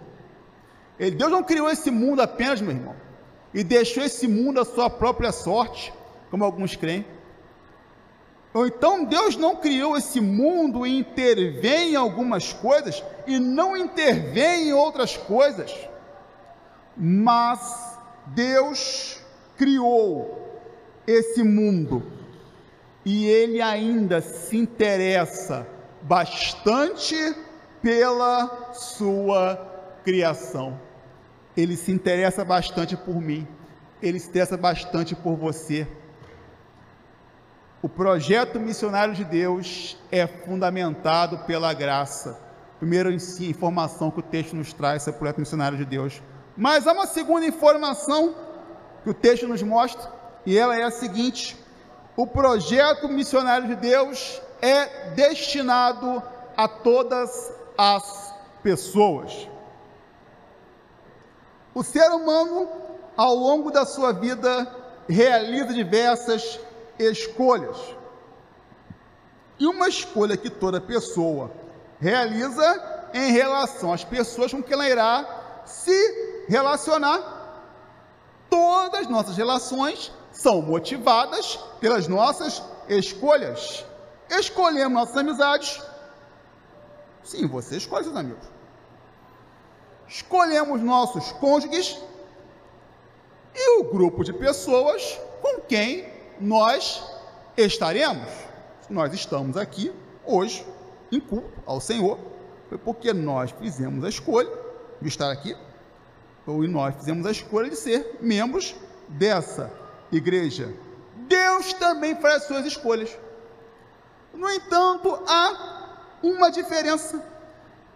Deus 0.99 1.31
não 1.31 1.45
criou 1.45 1.71
esse 1.71 1.93
mundo 1.93 2.21
apenas, 2.21 2.61
meu 2.61 2.73
irmão, 2.73 2.97
e 3.53 3.65
deixou 3.65 4.03
esse 4.03 4.27
mundo 4.27 4.61
à 4.61 4.65
sua 4.65 4.91
própria 4.91 5.33
sorte, 5.33 5.93
como 6.31 6.45
alguns 6.45 6.77
creem. 6.77 7.05
Ou 8.53 8.67
então 8.67 9.05
Deus 9.05 9.37
não 9.37 9.57
criou 9.57 9.97
esse 9.97 10.21
mundo 10.21 10.87
e 10.87 10.99
intervém 10.99 11.93
em 11.93 11.97
algumas 11.97 12.53
coisas 12.53 13.03
e 13.27 13.39
não 13.39 13.77
intervém 13.77 14.69
em 14.69 14.73
outras 14.73 15.17
coisas. 15.17 15.75
Mas 16.97 17.99
Deus 18.27 19.21
criou 19.57 20.61
esse 21.07 21.43
mundo 21.43 22.03
e 23.05 23.27
ele 23.27 23.63
ainda 23.63 24.21
se 24.21 24.57
interessa 24.57 25.67
bastante 26.03 27.17
pela 27.81 28.73
sua 28.75 29.57
criação. 30.05 30.79
Ele 31.59 31.77
se 31.77 31.91
interessa 31.91 32.45
bastante 32.45 32.97
por 32.97 33.21
mim, 33.21 33.45
ele 34.01 34.21
se 34.21 34.29
interessa 34.29 34.57
bastante 34.57 35.17
por 35.17 35.35
você. 35.35 35.89
O 37.83 37.89
projeto 37.89 38.61
missionário 38.61 39.13
de 39.13 39.25
Deus 39.25 39.99
é 40.13 40.25
fundamentado 40.25 41.39
pela 41.49 41.75
graça. 41.75 42.39
Primeiro, 42.79 43.11
informação 43.41 44.09
que 44.09 44.21
o 44.21 44.23
texto 44.23 44.55
nos 44.55 44.73
traz 44.73 45.03
sobre 45.03 45.17
o 45.17 45.19
projeto 45.19 45.41
missionário 45.41 45.77
de 45.77 45.85
Deus. 45.85 46.23
Mas 46.57 46.87
há 46.87 46.93
uma 46.93 47.09
segunda 47.09 47.45
informação 47.45 48.37
que 49.03 49.11
o 49.11 49.15
texto 49.15 49.49
nos 49.49 49.61
mostra, 49.61 50.13
e 50.47 50.57
ela 50.57 50.77
é 50.79 50.85
a 50.85 50.93
seguinte: 50.93 51.57
o 52.17 52.25
projeto 52.25 53.09
missionário 53.09 53.67
de 53.67 53.75
Deus 53.75 54.41
é 54.63 55.11
destinado 55.11 56.23
a 56.57 56.69
todas 56.69 57.53
as 57.77 58.33
pessoas. 58.63 59.49
O 61.79 61.85
ser 61.85 62.11
humano, 62.11 62.69
ao 63.17 63.37
longo 63.37 63.71
da 63.71 63.87
sua 63.87 64.13
vida, 64.13 64.67
realiza 65.09 65.73
diversas 65.73 66.59
escolhas. 66.99 67.77
E 69.61 69.65
uma 69.65 69.89
escolha 69.89 70.37
que 70.37 70.51
toda 70.51 70.81
pessoa 70.81 71.53
realiza 72.01 72.67
em 73.15 73.31
relação 73.31 73.93
às 73.93 74.03
pessoas 74.03 74.51
com 74.53 74.61
quem 74.61 74.73
ela 74.73 74.89
irá 74.89 75.63
se 75.65 76.45
relacionar. 76.49 77.21
Todas 78.51 79.03
as 79.03 79.09
nossas 79.09 79.37
relações 79.37 80.13
são 80.33 80.61
motivadas 80.61 81.61
pelas 81.79 82.09
nossas 82.09 82.61
escolhas. 82.89 83.85
Escolhemos 84.29 84.95
nossas 84.95 85.17
amizades. 85.17 85.81
Sim, 87.23 87.47
você 87.47 87.77
escolhe 87.77 88.03
seus 88.03 88.17
amigos. 88.17 88.58
Escolhemos 90.09 90.81
nossos 90.81 91.33
cônjuges 91.33 92.01
e 93.55 93.81
o 93.81 93.85
grupo 93.85 94.25
de 94.25 94.33
pessoas 94.33 95.21
com 95.43 95.61
quem 95.61 96.09
nós 96.41 97.03
estaremos. 97.57 98.29
Nós 98.89 99.13
estamos 99.13 99.57
aqui 99.57 99.93
hoje 100.25 100.65
em 101.13 101.21
culto 101.21 101.53
ao 101.67 101.81
Senhor, 101.81 102.19
foi 102.69 102.79
porque 102.79 103.13
nós 103.13 103.51
fizemos 103.51 104.05
a 104.05 104.09
escolha 104.09 104.51
de 105.01 105.09
estar 105.09 105.31
aqui, 105.31 105.57
ou 106.47 106.67
nós 106.67 106.95
fizemos 106.97 107.27
a 107.27 107.31
escolha 107.31 107.69
de 107.69 107.77
ser 107.77 108.17
membros 108.21 108.75
dessa 109.09 109.71
igreja. 110.11 110.73
Deus 111.29 111.75
também 111.75 112.15
faz 112.17 112.37
as 112.37 112.45
suas 112.45 112.65
escolhas. 112.65 113.17
No 114.33 114.49
entanto, 114.51 115.23
há 115.27 116.17
uma 116.23 116.51
diferença. 116.51 117.23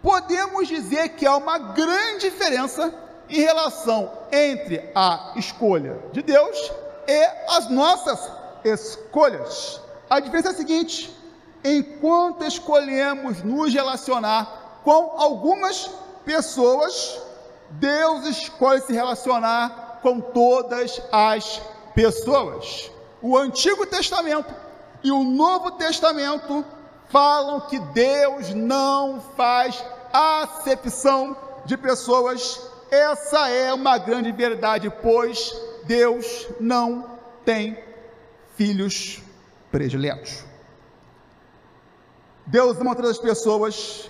Podemos 0.03 0.67
dizer 0.67 1.15
que 1.15 1.25
há 1.25 1.37
uma 1.37 1.57
grande 1.57 2.29
diferença 2.29 2.93
em 3.29 3.39
relação 3.39 4.11
entre 4.33 4.91
a 4.93 5.31
escolha 5.37 5.97
de 6.11 6.21
Deus 6.21 6.71
e 7.07 7.29
as 7.47 7.69
nossas 7.69 8.29
escolhas. 8.65 9.79
A 10.09 10.19
diferença 10.19 10.49
é 10.49 10.51
a 10.51 10.55
seguinte: 10.55 11.17
enquanto 11.63 12.43
escolhemos 12.43 13.41
nos 13.43 13.73
relacionar 13.73 14.81
com 14.83 15.13
algumas 15.17 15.89
pessoas, 16.25 17.21
Deus 17.69 18.27
escolhe 18.27 18.81
se 18.81 18.91
relacionar 18.91 19.99
com 20.01 20.19
todas 20.19 21.01
as 21.13 21.61
pessoas. 21.95 22.91
O 23.21 23.37
Antigo 23.37 23.85
Testamento 23.85 24.53
e 25.01 25.13
o 25.13 25.23
Novo 25.23 25.71
Testamento 25.71 26.65
falam 27.07 27.61
que 27.61 27.79
Deus 27.79 28.53
não 28.53 29.21
faz 29.37 29.83
acepção 30.13 31.35
de 31.65 31.75
pessoas. 31.75 32.61
Essa 32.91 33.49
é 33.49 33.73
uma 33.73 33.97
grande 33.97 34.31
verdade, 34.31 34.89
pois 35.01 35.59
Deus 35.85 36.47
não 36.59 37.19
tem 37.43 37.83
filhos 38.55 39.21
prediletos. 39.71 40.45
Deus 42.45 42.79
ama 42.79 42.95
todas 42.95 43.11
as 43.11 43.17
pessoas. 43.17 44.09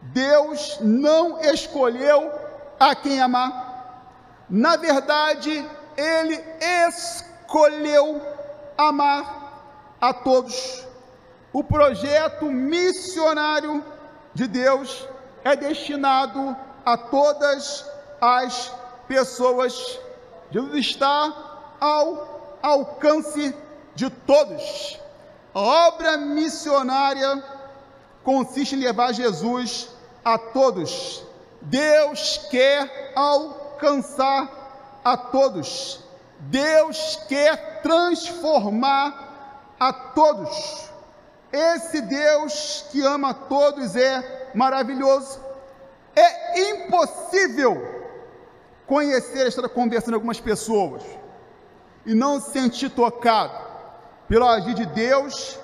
Deus 0.00 0.78
não 0.80 1.40
escolheu 1.40 2.32
a 2.80 2.94
quem 2.94 3.20
amar. 3.20 4.44
Na 4.48 4.76
verdade, 4.76 5.66
Ele 5.96 6.42
escolheu 6.88 8.22
amar 8.76 9.96
a 10.00 10.12
todos. 10.12 10.86
O 11.52 11.62
projeto 11.62 12.46
missionário 12.46 13.84
de 14.34 14.46
Deus 14.46 15.08
é 15.44 15.54
destinado 15.54 16.56
a 16.84 16.96
todas 16.96 17.84
as 18.20 18.72
pessoas 19.06 20.00
Jesus 20.54 20.74
está 20.74 21.76
ao 21.80 22.58
alcance 22.62 23.52
de 23.94 24.08
todos. 24.08 25.00
A 25.52 25.60
obra 25.60 26.16
missionária 26.16 27.42
consiste 28.22 28.76
em 28.76 28.78
levar 28.78 29.12
Jesus 29.12 29.88
a 30.24 30.38
todos. 30.38 31.24
Deus 31.60 32.46
quer 32.50 33.12
alcançar 33.16 35.00
a 35.04 35.16
todos. 35.16 36.00
Deus 36.38 37.18
quer 37.28 37.82
transformar 37.82 39.74
a 39.80 39.92
todos. 39.92 40.88
Esse 41.52 42.00
Deus 42.00 42.84
que 42.92 43.04
ama 43.04 43.30
a 43.30 43.34
todos 43.34 43.96
é 43.96 44.43
maravilhoso. 44.54 45.40
É 46.14 46.70
impossível 46.70 47.94
conhecer, 48.86 49.46
estar 49.46 49.68
conversando 49.68 50.12
com 50.12 50.16
algumas 50.16 50.40
pessoas 50.40 51.02
e 52.06 52.14
não 52.14 52.40
se 52.40 52.52
sentir 52.52 52.90
tocado 52.90 53.58
pelo 54.28 54.46
agir 54.46 54.74
de 54.74 54.86
Deus 54.86 55.58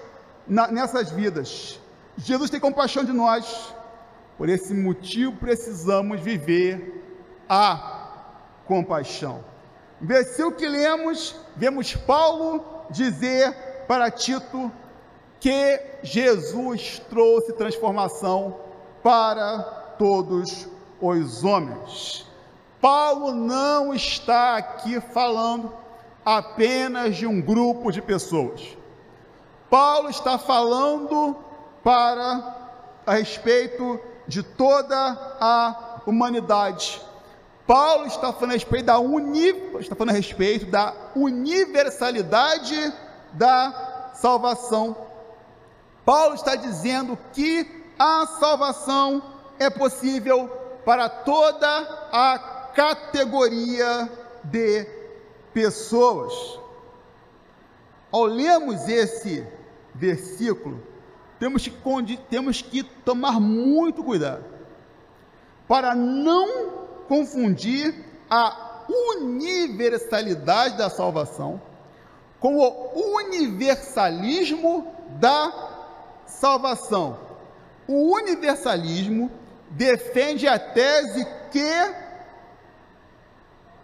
na, 0.47 0.69
nessas 0.69 1.11
vidas. 1.11 1.79
Jesus 2.17 2.51
tem 2.51 2.59
compaixão 2.59 3.05
de 3.05 3.13
nós, 3.13 3.75
por 4.37 4.49
esse 4.49 4.75
motivo 4.75 5.33
precisamos 5.33 6.21
viver 6.21 7.05
a 7.49 8.09
compaixão. 8.67 9.45
Versículo 10.01 10.53
que 10.53 10.67
lemos, 10.67 11.37
vemos 11.57 11.95
Paulo 11.95 12.65
dizer 12.91 13.55
para 13.87 14.11
Tito 14.11 14.73
que 15.39 15.81
Jesus 16.03 17.03
trouxe 17.11 17.53
transformação 17.53 18.70
para 19.03 19.59
todos 19.99 20.69
os 21.01 21.45
homens. 21.45 22.27
Paulo 22.81 23.33
não 23.33 23.95
está 23.95 24.57
aqui 24.57 25.01
falando 25.01 25.73
apenas 26.25 27.17
de 27.17 27.27
um 27.27 27.41
grupo 27.41 27.91
de 27.91 28.01
pessoas. 28.01 28.77
Paulo 29.69 30.09
está 30.09 30.39
falando 30.39 31.37
para 31.83 32.57
a 33.07 33.15
respeito 33.15 34.01
de 34.27 34.43
toda 34.43 34.97
a 35.41 36.01
humanidade. 36.07 37.01
Paulo 37.67 38.07
está 38.07 38.33
falando 38.33 38.51
a 38.51 38.55
respeito 38.55 38.87
da 38.87 38.99
uni, 38.99 39.49
está 39.79 39.95
falando 39.95 40.11
a 40.11 40.17
respeito 40.17 40.67
da 40.67 40.93
universalidade 41.15 42.93
da 43.33 44.11
salvação. 44.15 44.97
Paulo 46.05 46.35
está 46.35 46.57
dizendo 46.57 47.17
que 47.33 47.80
a 48.03 48.27
salvação 48.27 49.23
é 49.59 49.69
possível 49.69 50.49
para 50.87 51.07
toda 51.07 51.69
a 52.11 52.71
categoria 52.75 54.11
de 54.43 54.87
pessoas. 55.53 56.33
Ao 58.11 58.25
lermos 58.25 58.89
esse 58.89 59.47
versículo, 59.95 60.83
temos 61.39 61.69
que, 61.69 62.17
temos 62.31 62.63
que 62.63 62.83
tomar 62.83 63.39
muito 63.39 64.03
cuidado 64.03 64.47
para 65.69 65.95
não 65.95 66.87
confundir 67.07 67.95
a 68.31 68.87
universalidade 69.19 70.79
da 70.79 70.89
salvação 70.89 71.61
com 72.39 72.57
o 72.57 73.17
universalismo 73.19 74.91
da 75.21 76.23
salvação. 76.25 77.30
O 77.93 78.15
universalismo 78.15 79.29
defende 79.71 80.47
a 80.47 80.57
tese 80.61 81.27
que, 81.51 81.95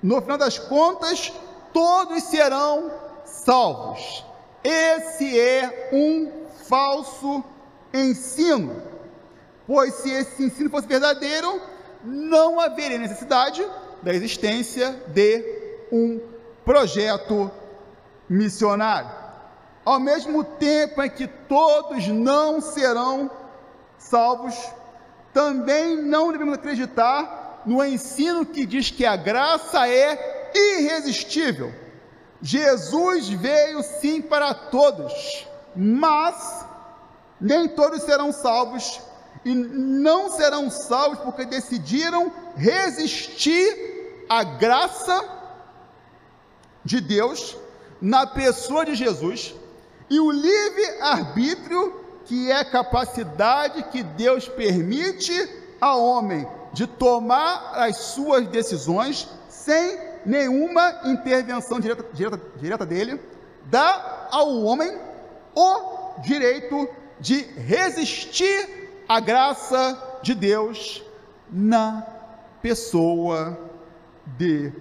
no 0.01 0.23
final 0.23 0.39
das 0.39 0.61
contas, 0.61 1.33
todos 1.73 2.23
serão 2.23 2.89
salvos. 3.25 4.25
Esse 4.63 5.41
é 5.41 5.91
um 5.93 6.31
falso 6.69 7.43
ensino, 7.93 8.81
pois 9.67 9.93
se 9.95 10.09
esse 10.13 10.45
ensino 10.45 10.71
fosse 10.71 10.87
verdadeiro, 10.87 11.61
não 12.05 12.61
haveria 12.61 12.99
necessidade 12.99 13.69
da 14.05 14.15
existência 14.15 14.93
de 15.09 15.45
um 15.91 16.21
projeto 16.65 17.51
missionário. 18.29 19.11
Ao 19.85 19.99
mesmo 19.99 20.45
tempo 20.45 21.03
em 21.03 21.11
que 21.11 21.27
todos 21.27 22.07
não 22.07 22.61
serão 22.61 23.29
salvos, 23.99 24.55
também 25.33 25.97
não 26.03 26.33
devemos 26.33 26.55
acreditar 26.55 27.63
no 27.67 27.85
ensino 27.85 28.47
que 28.47 28.65
diz 28.65 28.91
que 28.91 29.05
a 29.05 29.17
graça 29.17 29.89
é 29.89 30.53
irresistível. 30.55 31.73
Jesus 32.41 33.29
veio 33.29 33.83
sim 33.83 34.23
para 34.23 34.55
todos, 34.55 35.47
mas 35.75 36.65
nem 37.41 37.69
todos 37.69 38.03
serão 38.03 38.33
salvos 38.33 39.01
e 39.45 39.55
não 39.55 40.31
serão 40.31 40.71
salvos 40.71 41.19
porque 41.21 41.45
decidiram 41.45 42.33
resistir 42.57 44.25
à 44.29 44.43
graça 44.43 45.25
de 46.85 47.01
Deus 47.01 47.57
na 48.01 48.27
pessoa 48.27 48.85
de 48.85 48.95
Jesus 48.95 49.55
e 50.09 50.21
o 50.21 50.31
livre-arbítrio, 50.31 52.06
que 52.27 52.51
é 52.51 52.65
capacidade 52.65 53.85
que 53.85 54.03
Deus 54.03 54.49
permite 54.49 55.33
ao 55.81 56.05
homem 56.05 56.47
de 56.73 56.87
tomar 56.87 57.73
as 57.75 57.97
suas 57.97 58.47
decisões 58.49 59.29
sem 59.49 59.99
nenhuma 60.25 61.01
intervenção 61.05 61.81
direta, 61.81 62.05
direta, 62.13 62.41
direta 62.57 62.85
dele, 62.85 63.21
dá 63.65 64.29
ao 64.31 64.63
homem 64.63 64.99
o 65.55 66.21
direito 66.21 66.89
de 67.21 67.43
resistir 67.43 68.91
à 69.09 69.21
graça 69.21 70.19
de 70.23 70.35
Deus 70.35 71.03
na 71.51 72.05
pessoa 72.61 73.59
de 74.37 74.73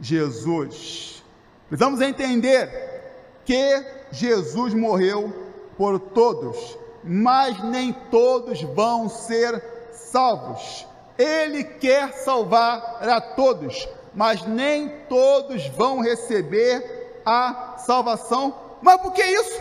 Jesus. 0.00 1.22
Precisamos 1.68 2.00
entender 2.00 3.42
que 3.44 3.84
Jesus 4.12 4.72
morreu 4.72 5.47
por 5.78 6.00
todos, 6.00 6.76
mas 7.04 7.62
nem 7.62 7.92
todos 7.92 8.60
vão 8.60 9.08
ser 9.08 9.62
salvos. 9.92 10.84
Ele 11.16 11.62
quer 11.62 12.12
salvar 12.14 13.08
a 13.08 13.20
todos, 13.20 13.88
mas 14.12 14.44
nem 14.44 14.88
todos 15.08 15.68
vão 15.68 16.00
receber 16.00 17.20
a 17.24 17.76
salvação. 17.78 18.52
Mas 18.82 19.00
por 19.00 19.12
que 19.12 19.22
isso? 19.22 19.60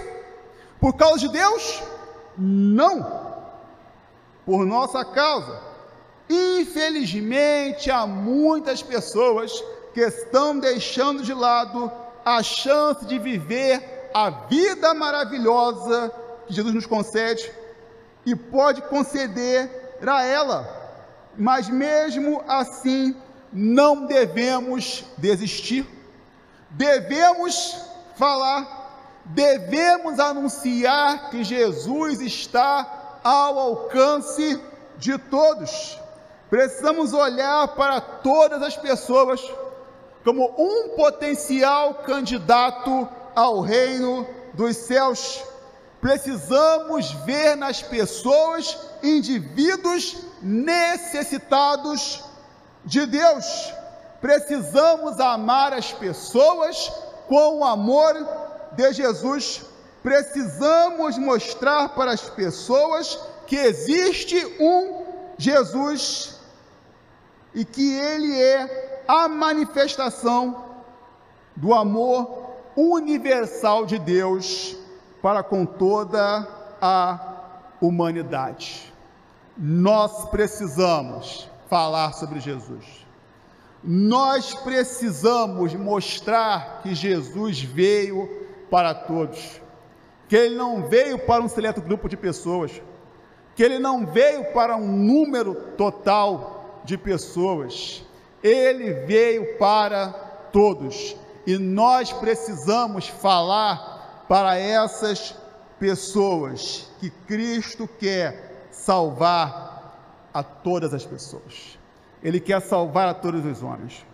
Por 0.80 0.94
causa 0.96 1.20
de 1.20 1.30
Deus? 1.30 1.84
Não. 2.36 3.28
Por 4.44 4.66
nossa 4.66 5.06
causa. 5.06 5.62
Infelizmente, 6.30 7.92
há 7.92 8.08
muitas 8.08 8.82
pessoas 8.82 9.64
que 9.94 10.02
estão 10.02 10.58
deixando 10.60 11.24
de 11.24 11.34
lado 11.34 11.92
a 12.26 12.44
chance 12.44 13.06
de 13.06 13.18
viver 13.18 13.97
a 14.14 14.30
vida 14.30 14.94
maravilhosa 14.94 16.12
que 16.46 16.54
Jesus 16.54 16.74
nos 16.74 16.86
concede 16.86 17.52
e 18.26 18.36
pode 18.36 18.82
conceder 18.84 20.00
a 20.06 20.24
ela. 20.24 20.68
Mas 21.38 21.70
mesmo 21.70 22.44
assim, 22.48 23.16
não 23.52 24.06
devemos 24.06 25.04
desistir. 25.18 25.86
Devemos 26.72 27.80
falar, 28.16 29.22
devemos 29.26 30.20
anunciar 30.20 31.30
que 31.30 31.44
Jesus 31.44 32.22
está 32.22 33.20
ao 33.24 33.60
alcance 33.60 34.62
de 34.98 35.18
todos. 35.18 36.00
Precisamos 36.50 37.14
olhar 37.14 37.70
para 37.76 38.00
todas 38.02 38.62
as 38.62 38.76
pessoas 38.76 39.42
como 40.24 40.54
um 40.58 40.90
potencial 40.96 41.96
candidato 41.96 43.08
ao 43.38 43.62
reino 43.62 44.28
dos 44.56 44.76
céus. 44.76 45.44
Precisamos 46.02 47.12
ver 47.24 47.56
nas 47.56 47.84
pessoas 47.84 48.76
indivíduos 49.04 50.18
necessitados 50.42 52.24
de 52.84 53.06
Deus. 53.06 53.72
Precisamos 54.20 55.20
amar 55.20 55.72
as 55.72 55.92
pessoas 55.92 56.92
com 57.28 57.60
o 57.60 57.64
amor 57.64 58.16
de 58.72 58.92
Jesus. 58.94 59.62
Precisamos 60.02 61.16
mostrar 61.20 61.90
para 61.90 62.14
as 62.14 62.22
pessoas 62.22 63.20
que 63.46 63.56
existe 63.56 64.44
um 64.60 65.06
Jesus 65.38 66.40
e 67.54 67.64
que 67.64 68.00
ele 68.00 68.42
é 68.42 69.04
a 69.08 69.28
manifestação 69.28 70.66
do 71.56 71.72
amor 71.72 72.47
universal 72.78 73.88
de 73.88 73.98
Deus 73.98 74.78
para 75.20 75.42
com 75.42 75.66
toda 75.66 76.48
a 76.80 77.74
humanidade. 77.82 78.94
Nós 79.58 80.30
precisamos 80.30 81.50
falar 81.68 82.14
sobre 82.14 82.40
Jesus. 82.40 82.86
Nós 83.84 84.54
precisamos 84.54 85.74
mostrar 85.74 86.82
que 86.84 86.94
Jesus 86.94 87.62
veio 87.62 88.46
para 88.70 88.94
todos, 88.94 89.60
que 90.28 90.36
ele 90.36 90.56
não 90.56 90.88
veio 90.88 91.18
para 91.18 91.42
um 91.42 91.48
seleto 91.48 91.82
grupo 91.82 92.08
de 92.08 92.16
pessoas, 92.16 92.82
que 93.56 93.64
ele 93.64 93.80
não 93.80 94.06
veio 94.06 94.52
para 94.54 94.76
um 94.76 94.92
número 94.92 95.56
total 95.78 96.82
de 96.84 96.98
pessoas, 96.98 98.06
ele 98.44 98.94
veio 99.06 99.58
para 99.58 100.10
todos 100.52 101.16
e 101.48 101.58
nós 101.58 102.12
precisamos 102.12 103.08
falar 103.08 104.26
para 104.28 104.58
essas 104.58 105.34
pessoas 105.80 106.92
que 107.00 107.10
Cristo 107.10 107.88
quer 107.88 108.68
salvar 108.70 110.28
a 110.34 110.44
todas 110.44 110.94
as 110.94 111.06
pessoas. 111.06 111.80
Ele 112.22 112.42
quer 112.42 112.62
salvar 112.62 113.08
a 113.08 113.14
todos 113.14 113.46
os 113.46 113.64
homens. 113.64 114.06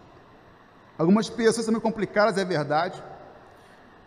Algumas 0.95 1.27
pessoas 1.27 1.65
são 1.65 1.71
meio 1.71 1.81
complicadas, 1.81 2.37
é 2.37 2.45
verdade. 2.45 3.03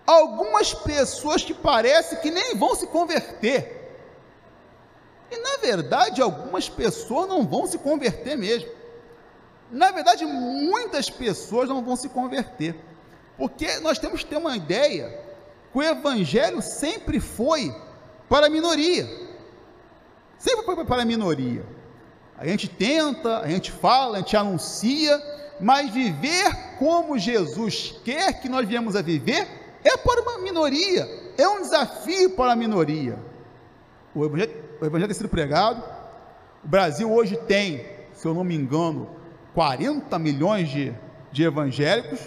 Algumas 0.07 0.73
pessoas 0.73 1.43
que 1.43 1.53
parece 1.53 2.21
que 2.21 2.31
nem 2.31 2.57
vão 2.57 2.77
se 2.77 2.87
converter. 2.87 3.99
E 5.33 5.37
na 5.37 5.57
verdade, 5.61 6.23
algumas 6.23 6.69
pessoas 6.69 7.29
não 7.29 7.45
vão 7.45 7.67
se 7.67 7.77
converter 7.77 8.37
mesmo. 8.37 8.71
Na 9.69 9.91
verdade, 9.91 10.25
muitas 10.25 11.11
pessoas 11.11 11.69
não 11.69 11.85
vão 11.85 11.97
se 11.97 12.09
converter. 12.09 12.77
Porque 13.37 13.79
nós 13.81 13.99
temos 13.99 14.23
que 14.23 14.31
ter 14.31 14.37
uma 14.37 14.57
ideia 14.57 15.09
que 15.73 15.79
o 15.79 15.83
evangelho 15.83 16.63
sempre 16.63 17.21
foi 17.21 17.75
para 18.29 18.47
a 18.47 18.51
minoria. 18.51 19.07
Sempre 20.39 20.65
foi 20.65 20.85
para 20.85 21.03
a 21.03 21.05
minoria. 21.05 21.65
A 22.39 22.47
gente 22.47 22.69
tenta, 22.69 23.41
a 23.41 23.49
gente 23.49 23.71
fala, 23.71 24.17
a 24.17 24.21
gente 24.21 24.37
anuncia, 24.37 25.23
mas 25.61 25.91
viver 25.91 26.77
como 26.79 27.19
Jesus 27.19 27.95
quer 28.05 28.41
que 28.41 28.49
nós 28.49 28.69
viemos 28.69 28.95
a 28.95 29.03
viver 29.03 29.47
é 29.83 29.97
para 29.97 30.21
uma 30.21 30.39
minoria, 30.39 31.09
é 31.39 31.49
um 31.49 31.61
desafio 31.61 32.31
para 32.31 32.53
a 32.53 32.57
minoria. 32.57 33.19
O 34.15 34.25
evangelho, 34.25 34.65
o 34.81 34.85
evangelho 34.85 35.09
tem 35.09 35.17
sido 35.17 35.29
pregado. 35.29 35.83
O 36.65 36.69
Brasil 36.69 37.11
hoje 37.11 37.37
tem, 37.37 37.87
se 38.13 38.27
eu 38.27 38.35
não 38.35 38.43
me 38.43 38.55
engano, 38.55 39.09
40 39.55 40.19
milhões 40.19 40.69
de, 40.69 40.93
de 41.31 41.45
evangélicos, 41.45 42.19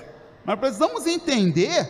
mas 0.50 0.58
precisamos 0.58 1.06
entender, 1.06 1.88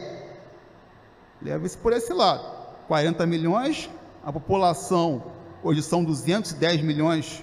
leve-se 1.42 1.78
por 1.78 1.94
esse 1.94 2.12
lado, 2.12 2.44
40 2.90 3.26
milhões, 3.26 3.90
a 4.22 4.34
população 4.34 5.32
hoje 5.64 5.82
são 5.82 6.04
210 6.04 6.82
milhões, 6.82 7.42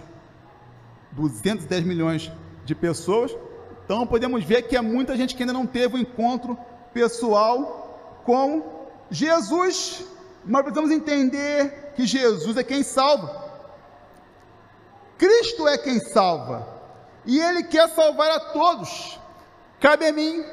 210 1.12 1.84
milhões 1.84 2.30
de 2.66 2.74
pessoas, 2.74 3.34
então 3.82 4.06
podemos 4.06 4.44
ver 4.44 4.64
que 4.64 4.76
há 4.76 4.82
muita 4.82 5.16
gente 5.16 5.34
que 5.34 5.42
ainda 5.42 5.54
não 5.54 5.66
teve 5.66 5.96
um 5.96 6.00
encontro 6.00 6.54
pessoal 6.92 8.20
com 8.22 8.62
Jesus, 9.10 10.04
mas 10.44 10.64
precisamos 10.64 10.90
entender 10.90 11.94
que 11.96 12.06
Jesus 12.06 12.58
é 12.58 12.62
quem 12.62 12.82
salva. 12.82 13.42
Cristo 15.16 15.66
é 15.66 15.78
quem 15.78 15.98
salva. 15.98 16.68
E 17.24 17.40
Ele 17.40 17.62
quer 17.62 17.88
salvar 17.88 18.30
a 18.32 18.40
todos. 18.40 19.18
Cabe 19.80 20.08
a 20.08 20.12
mim, 20.12 20.44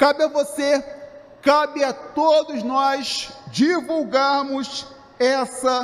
cabe 0.00 0.22
a 0.22 0.28
você, 0.28 0.82
cabe 1.42 1.84
a 1.84 1.92
todos 1.92 2.62
nós 2.62 3.30
divulgarmos 3.48 4.86
essa 5.18 5.76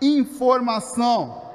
informação. 0.00 1.50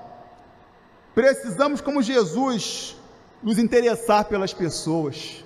Precisamos, 1.14 1.80
como 1.80 2.02
Jesus, 2.02 2.98
nos 3.42 3.58
interessar 3.58 4.26
pelas 4.26 4.54
pessoas. 4.54 5.46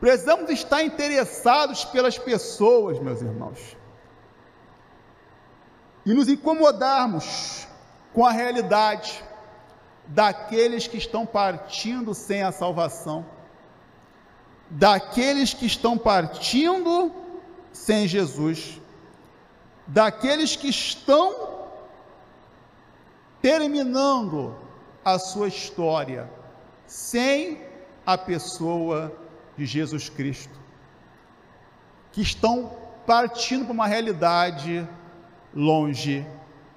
Precisamos 0.00 0.48
estar 0.48 0.82
interessados 0.82 1.84
pelas 1.84 2.16
pessoas, 2.16 2.98
meus 2.98 3.20
irmãos. 3.20 3.76
E 6.06 6.14
nos 6.14 6.30
incomodarmos 6.30 7.68
com 8.14 8.24
a 8.24 8.32
realidade 8.32 9.22
daqueles 10.06 10.86
que 10.86 10.96
estão 10.96 11.26
partindo 11.26 12.14
sem 12.14 12.42
a 12.42 12.50
salvação, 12.50 13.35
daqueles 14.70 15.54
que 15.54 15.66
estão 15.66 15.96
partindo 15.96 17.12
sem 17.72 18.08
Jesus, 18.08 18.80
daqueles 19.86 20.56
que 20.56 20.68
estão 20.68 21.56
terminando 23.40 24.56
a 25.04 25.18
sua 25.18 25.48
história 25.48 26.28
sem 26.86 27.60
a 28.04 28.16
pessoa 28.16 29.16
de 29.56 29.66
Jesus 29.66 30.08
Cristo, 30.08 30.58
que 32.12 32.22
estão 32.22 32.76
partindo 33.06 33.64
para 33.64 33.72
uma 33.72 33.86
realidade 33.86 34.88
longe 35.54 36.26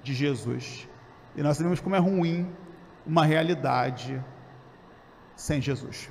de 0.02 0.14
Jesus. 0.14 0.88
E 1.36 1.42
nós 1.42 1.56
sabemos 1.56 1.80
como 1.80 1.96
é 1.96 1.98
ruim 1.98 2.50
uma 3.06 3.24
realidade 3.24 4.22
sem 5.34 5.60
Jesus. 5.60 6.08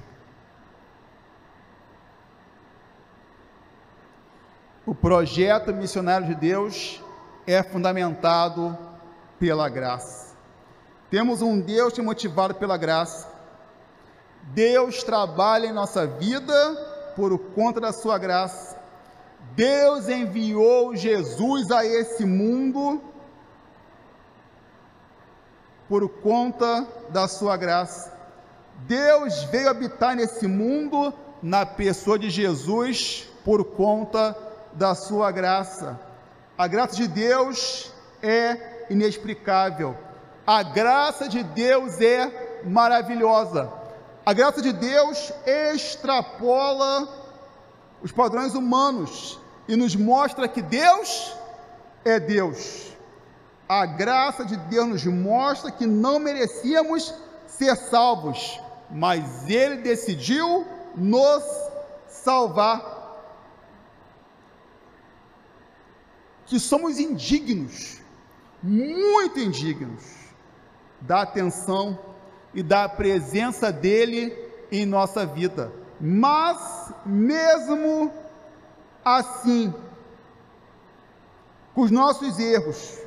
O 4.90 4.96
projeto 4.96 5.72
missionário 5.72 6.26
de 6.26 6.34
Deus 6.34 7.00
é 7.46 7.62
fundamentado 7.62 8.76
pela 9.40 9.70
graça. 9.70 10.36
Temos 11.12 11.44
um 11.44 11.62
Deus 11.62 11.96
motivado 12.00 12.56
pela 12.56 12.76
graça. 12.76 13.28
Deus 14.46 15.04
trabalha 15.04 15.68
em 15.68 15.72
nossa 15.72 16.08
vida 16.08 17.14
por 17.16 17.38
conta 17.38 17.80
da 17.80 17.94
sua 17.94 18.18
graça. 18.18 18.82
Deus 19.56 20.10
enviou 20.10 20.96
Jesus 20.96 21.70
a 21.70 21.86
esse 21.86 22.26
mundo 22.26 23.00
por 25.88 26.10
conta 26.10 26.88
da 27.10 27.28
sua 27.28 27.56
graça. 27.58 28.12
Deus 28.88 29.44
veio 29.44 29.70
habitar 29.70 30.16
nesse 30.16 30.48
mundo 30.48 31.14
na 31.44 31.64
pessoa 31.64 32.18
de 32.18 32.32
Jesus 32.32 33.30
por 33.46 33.64
conta 33.64 34.49
da 34.74 34.96
sua 34.96 35.32
graça. 35.32 36.00
A 36.58 36.68
graça 36.68 36.96
de 36.96 37.08
Deus 37.08 37.92
é 38.22 38.86
inexplicável. 38.90 39.96
A 40.46 40.64
graça 40.64 41.30
de 41.30 41.44
Deus 41.44 42.02
é 42.02 42.62
maravilhosa. 42.66 43.72
A 44.26 44.34
graça 44.34 44.62
de 44.62 44.74
Deus 44.74 45.32
extrapola 45.46 47.08
os 48.02 48.12
padrões 48.12 48.54
humanos 48.54 49.40
e 49.68 49.76
nos 49.76 49.96
mostra 49.96 50.48
que 50.48 50.62
Deus 50.62 51.36
é 52.04 52.20
Deus. 52.20 52.90
A 53.68 53.86
graça 53.86 54.44
de 54.44 54.58
Deus 54.58 54.88
nos 54.88 55.06
mostra 55.06 55.72
que 55.72 55.86
não 55.86 56.18
merecíamos 56.18 57.14
ser 57.48 57.76
salvos, 57.76 58.60
mas 58.90 59.48
Ele 59.48 59.78
decidiu 59.78 60.66
nos 60.96 61.44
salvar. 62.08 62.99
Que 66.50 66.60
somos 66.60 66.98
indignos, 66.98 68.02
muito 68.62 69.40
indignos, 69.40 70.04
da 71.00 71.22
atenção 71.22 71.98
e 72.54 72.64
da 72.64 72.90
presença 72.90 73.72
dEle 73.72 74.36
em 74.72 74.84
nossa 74.84 75.28
vida. 75.28 75.72
Mas, 76.02 76.92
mesmo 77.06 78.12
assim, 79.06 79.72
com 81.76 81.82
os 81.82 81.92
nossos 81.92 82.40
erros, 82.40 83.00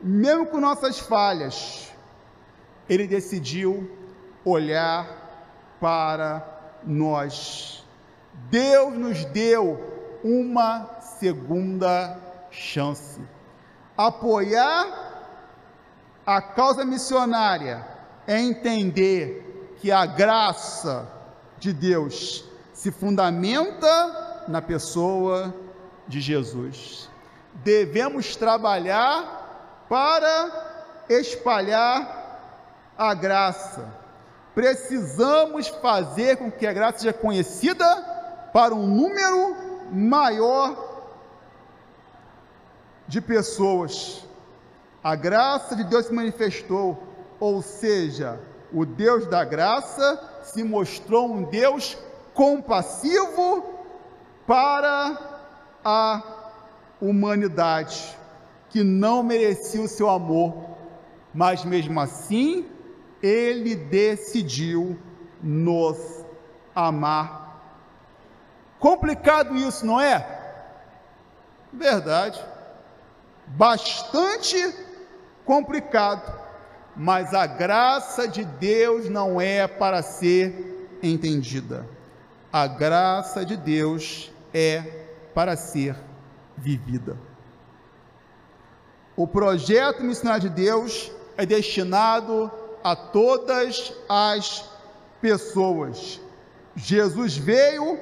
mesmo 0.00 0.46
com 0.46 0.58
nossas 0.58 0.98
falhas, 0.98 1.92
Ele 2.88 3.06
decidiu 3.06 3.90
olhar 4.42 5.76
para 5.78 6.78
nós. 6.82 7.84
Deus 8.50 8.94
nos 8.94 9.24
deu 9.26 10.18
uma 10.24 10.98
segunda 11.00 12.29
chance. 12.50 13.20
Apoiar 13.96 15.10
a 16.26 16.40
causa 16.40 16.84
missionária 16.84 17.86
é 18.26 18.38
entender 18.38 19.76
que 19.80 19.90
a 19.90 20.06
graça 20.06 21.08
de 21.58 21.72
Deus 21.72 22.44
se 22.72 22.90
fundamenta 22.90 24.44
na 24.48 24.62
pessoa 24.62 25.54
de 26.06 26.20
Jesus. 26.20 27.08
Devemos 27.54 28.36
trabalhar 28.36 29.84
para 29.88 31.04
espalhar 31.08 32.20
a 32.96 33.14
graça. 33.14 33.92
Precisamos 34.54 35.68
fazer 35.68 36.36
com 36.36 36.50
que 36.50 36.66
a 36.66 36.72
graça 36.72 36.98
seja 36.98 37.12
conhecida 37.12 37.84
para 38.52 38.74
um 38.74 38.86
número 38.86 39.56
maior 39.92 40.89
de 43.10 43.20
pessoas. 43.20 44.24
A 45.02 45.16
graça 45.16 45.74
de 45.74 45.82
Deus 45.82 46.06
se 46.06 46.12
manifestou, 46.12 47.02
ou 47.40 47.60
seja, 47.60 48.40
o 48.72 48.86
Deus 48.86 49.26
da 49.26 49.44
graça 49.44 50.40
se 50.44 50.62
mostrou 50.62 51.28
um 51.28 51.42
Deus 51.42 51.98
compassivo 52.32 53.64
para 54.46 55.18
a 55.84 56.22
humanidade 57.00 58.16
que 58.68 58.84
não 58.84 59.24
merecia 59.24 59.82
o 59.82 59.88
seu 59.88 60.08
amor, 60.08 60.54
mas 61.34 61.64
mesmo 61.64 61.98
assim 61.98 62.64
ele 63.20 63.74
decidiu 63.74 64.96
nos 65.42 65.98
amar. 66.72 67.60
Complicado 68.78 69.56
isso, 69.56 69.84
não 69.84 70.00
é? 70.00 70.24
Verdade. 71.72 72.40
Bastante 73.50 74.74
complicado. 75.44 76.40
Mas 76.96 77.32
a 77.32 77.46
graça 77.46 78.26
de 78.26 78.44
Deus 78.44 79.08
não 79.08 79.40
é 79.40 79.66
para 79.66 80.02
ser 80.02 80.98
entendida. 81.02 81.86
A 82.52 82.66
graça 82.66 83.44
de 83.44 83.56
Deus 83.56 84.30
é 84.52 85.06
para 85.34 85.56
ser 85.56 85.96
vivida. 86.56 87.16
O 89.16 89.26
projeto 89.26 90.02
missionário 90.02 90.48
de 90.48 90.50
Deus 90.50 91.10
é 91.36 91.46
destinado 91.46 92.50
a 92.82 92.96
todas 92.96 93.92
as 94.08 94.68
pessoas. 95.20 96.20
Jesus 96.74 97.36
veio 97.36 97.98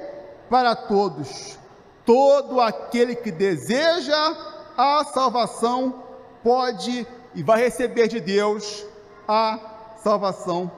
para 0.49 0.75
todos. 0.75 1.57
Todo 2.05 2.59
aquele 2.59 3.15
que 3.15 3.31
deseja 3.31 4.35
a 4.81 5.03
salvação 5.03 5.93
pode 6.41 7.05
e 7.35 7.43
vai 7.43 7.61
receber 7.61 8.07
de 8.07 8.21
Deus 8.21 8.85
a 9.27 9.59
salvação. 10.01 10.71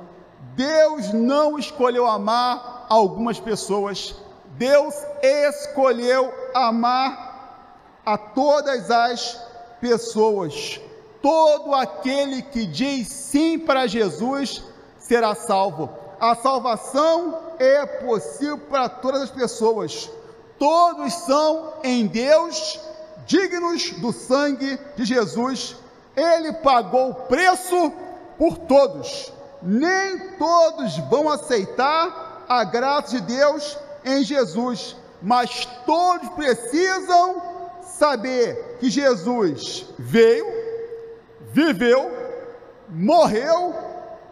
Deus 0.55 1.13
não 1.13 1.59
escolheu 1.59 2.07
amar 2.07 2.87
algumas 2.89 3.39
pessoas, 3.39 4.15
Deus 4.57 4.95
escolheu 5.21 6.33
amar 6.51 7.93
a 8.03 8.17
todas 8.17 8.89
as 8.89 9.39
pessoas. 9.79 10.81
Todo 11.21 11.75
aquele 11.75 12.41
que 12.41 12.65
diz 12.65 13.07
sim 13.07 13.59
para 13.59 13.85
Jesus 13.85 14.63
será 14.97 15.35
salvo. 15.35 15.87
A 16.19 16.33
salvação 16.33 17.37
é 17.59 17.85
possível 17.85 18.57
para 18.57 18.89
todas 18.89 19.21
as 19.21 19.29
pessoas. 19.29 20.09
Todos 20.57 21.13
são 21.13 21.73
em 21.83 22.07
Deus 22.07 22.79
dignos 23.25 23.91
do 23.91 24.11
sangue 24.11 24.79
de 24.95 25.05
Jesus. 25.05 25.75
Ele 26.15 26.53
pagou 26.53 27.11
o 27.11 27.15
preço 27.15 27.91
por 28.37 28.57
todos. 28.57 29.31
Nem 29.61 30.17
todos 30.37 30.97
vão 31.09 31.29
aceitar 31.29 32.45
a 32.49 32.63
graça 32.63 33.19
de 33.19 33.21
Deus 33.21 33.77
em 34.03 34.23
Jesus, 34.23 34.95
mas 35.21 35.65
todos 35.85 36.29
precisam 36.29 37.41
saber 37.83 38.77
que 38.79 38.89
Jesus 38.89 39.85
veio, 39.97 40.45
viveu, 41.51 42.11
morreu, 42.89 43.75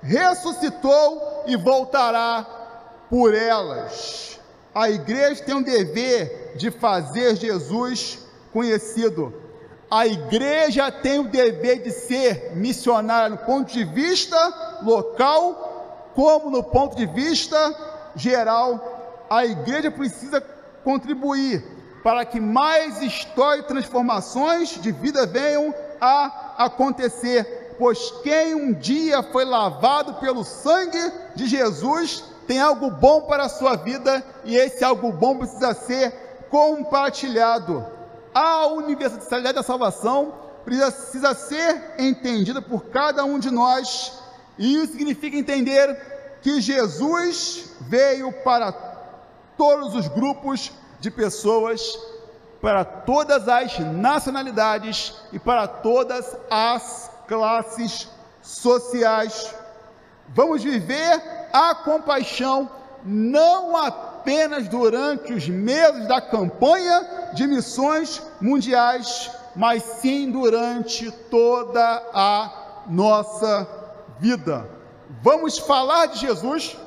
ressuscitou 0.01 1.43
e 1.45 1.55
voltará 1.55 2.45
por 3.09 3.33
elas. 3.33 4.39
A 4.73 4.89
igreja 4.89 5.43
tem 5.43 5.55
um 5.55 5.61
dever 5.61 6.53
de 6.55 6.71
fazer 6.71 7.35
Jesus 7.35 8.19
conhecido. 8.53 9.33
A 9.89 10.05
igreja 10.05 10.91
tem 10.91 11.19
o 11.19 11.29
dever 11.29 11.81
de 11.81 11.91
ser 11.91 12.55
missionária 12.55 13.29
no 13.29 13.37
ponto 13.37 13.71
de 13.71 13.83
vista 13.83 14.37
local, 14.83 16.11
como 16.13 16.49
no 16.49 16.63
ponto 16.63 16.95
de 16.95 17.05
vista 17.05 17.57
geral. 18.15 19.25
A 19.29 19.45
igreja 19.45 19.89
precisa 19.89 20.41
contribuir 20.83 21.63
para 22.03 22.23
que 22.23 22.39
mais 22.39 23.01
histórias 23.01 23.65
e 23.65 23.67
transformações 23.67 24.81
de 24.81 24.91
vida 24.91 25.25
venham 25.25 25.73
a 25.99 26.65
acontecer, 26.65 27.75
pois 27.77 28.11
quem 28.23 28.55
um 28.55 28.73
dia 28.73 29.21
foi 29.23 29.43
lavado 29.43 30.13
pelo 30.15 30.43
sangue 30.43 31.11
de 31.35 31.47
Jesus 31.47 32.23
tem 32.49 32.59
algo 32.59 32.89
bom 32.89 33.21
para 33.21 33.43
a 33.43 33.49
sua 33.49 33.75
vida 33.75 34.23
e 34.43 34.57
esse 34.57 34.83
algo 34.83 35.11
bom 35.11 35.37
precisa 35.37 35.71
ser 35.75 36.11
compartilhado. 36.49 37.85
A 38.33 38.67
universalidade 38.67 39.55
da 39.55 39.63
salvação 39.63 40.33
precisa 40.63 41.33
ser 41.33 41.95
entendida 41.97 42.61
por 42.61 42.85
cada 42.85 43.23
um 43.23 43.39
de 43.39 43.49
nós, 43.49 44.13
e 44.57 44.75
isso 44.75 44.93
significa 44.93 45.37
entender 45.37 46.39
que 46.41 46.61
Jesus 46.61 47.75
veio 47.81 48.31
para 48.43 48.71
todos 49.57 49.95
os 49.95 50.07
grupos 50.07 50.71
de 50.99 51.09
pessoas, 51.09 51.97
para 52.61 52.83
todas 52.83 53.47
as 53.47 53.79
nacionalidades 53.79 55.15
e 55.31 55.39
para 55.39 55.67
todas 55.67 56.35
as 56.49 57.09
classes 57.27 58.07
sociais. 58.41 59.53
Vamos 60.29 60.63
viver 60.63 61.21
a 61.51 61.73
compaixão 61.73 62.69
não 63.03 63.75
apenas 63.77 64.67
durante 64.67 65.33
os 65.33 65.47
meses 65.47 66.07
da 66.07 66.21
campanha 66.21 67.31
de 67.33 67.47
missões 67.47 68.21
mundiais, 68.41 69.31
mas 69.55 69.83
sim 69.83 70.31
durante 70.31 71.11
toda 71.11 72.03
a 72.13 72.83
nossa 72.87 73.67
vida. 74.19 74.69
Vamos 75.21 75.57
falar 75.57 76.07
de 76.07 76.19
Jesus, 76.19 76.77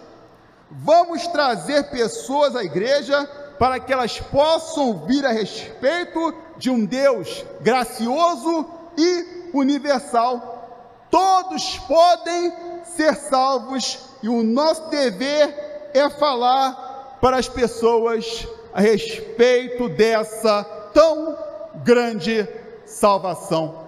vamos 0.71 1.27
trazer 1.29 1.91
pessoas 1.91 2.55
à 2.57 2.63
igreja 2.63 3.25
para 3.59 3.79
que 3.79 3.93
elas 3.93 4.19
possam 4.19 4.89
ouvir 4.89 5.25
a 5.25 5.31
respeito 5.31 6.35
de 6.57 6.71
um 6.71 6.85
Deus 6.85 7.45
gracioso 7.61 8.67
e 8.97 9.51
universal. 9.53 11.07
Todos 11.11 11.79
podem 11.81 12.53
ser 12.85 13.15
salvos 13.15 13.99
e 14.23 14.29
o 14.29 14.43
nosso 14.43 14.89
dever 14.89 15.72
é 15.95 16.09
falar 16.11 17.19
para 17.21 17.37
as 17.37 17.49
pessoas 17.49 18.47
a 18.73 18.81
respeito 18.81 19.89
dessa 19.89 20.65
tão 20.93 21.37
grande 21.85 22.49
salvação. 22.85 23.83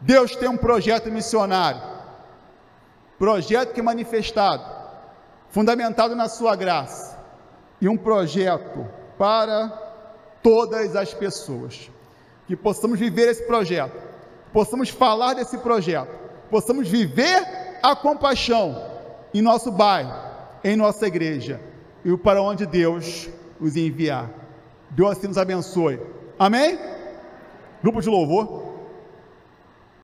Deus 0.00 0.36
tem 0.36 0.48
um 0.48 0.56
projeto 0.56 1.10
missionário, 1.10 1.82
projeto 3.18 3.72
que 3.72 3.80
é 3.80 3.82
manifestado, 3.82 4.64
fundamentado 5.48 6.14
na 6.14 6.28
sua 6.28 6.54
graça 6.54 7.18
e 7.80 7.88
um 7.88 7.96
projeto 7.96 8.86
para 9.18 9.68
todas 10.42 10.94
as 10.94 11.14
pessoas. 11.14 11.90
Que 12.46 12.54
possamos 12.54 12.98
viver 12.98 13.28
esse 13.28 13.44
projeto, 13.46 13.96
possamos 14.52 14.88
falar 14.88 15.34
desse 15.34 15.58
projeto, 15.58 16.14
possamos 16.50 16.88
viver 16.88 17.78
a 17.82 17.96
compaixão 17.96 18.90
em 19.34 19.42
nosso 19.42 19.72
bairro, 19.72 20.14
em 20.66 20.74
nossa 20.74 21.06
igreja 21.06 21.60
e 22.04 22.16
para 22.16 22.42
onde 22.42 22.66
Deus 22.66 23.30
os 23.60 23.76
enviar. 23.76 24.28
Deus 24.90 25.12
assim 25.12 25.28
nos 25.28 25.38
abençoe. 25.38 26.00
Amém? 26.36 26.76
Grupo 27.80 28.02
de 28.02 28.08
louvor. 28.08 28.65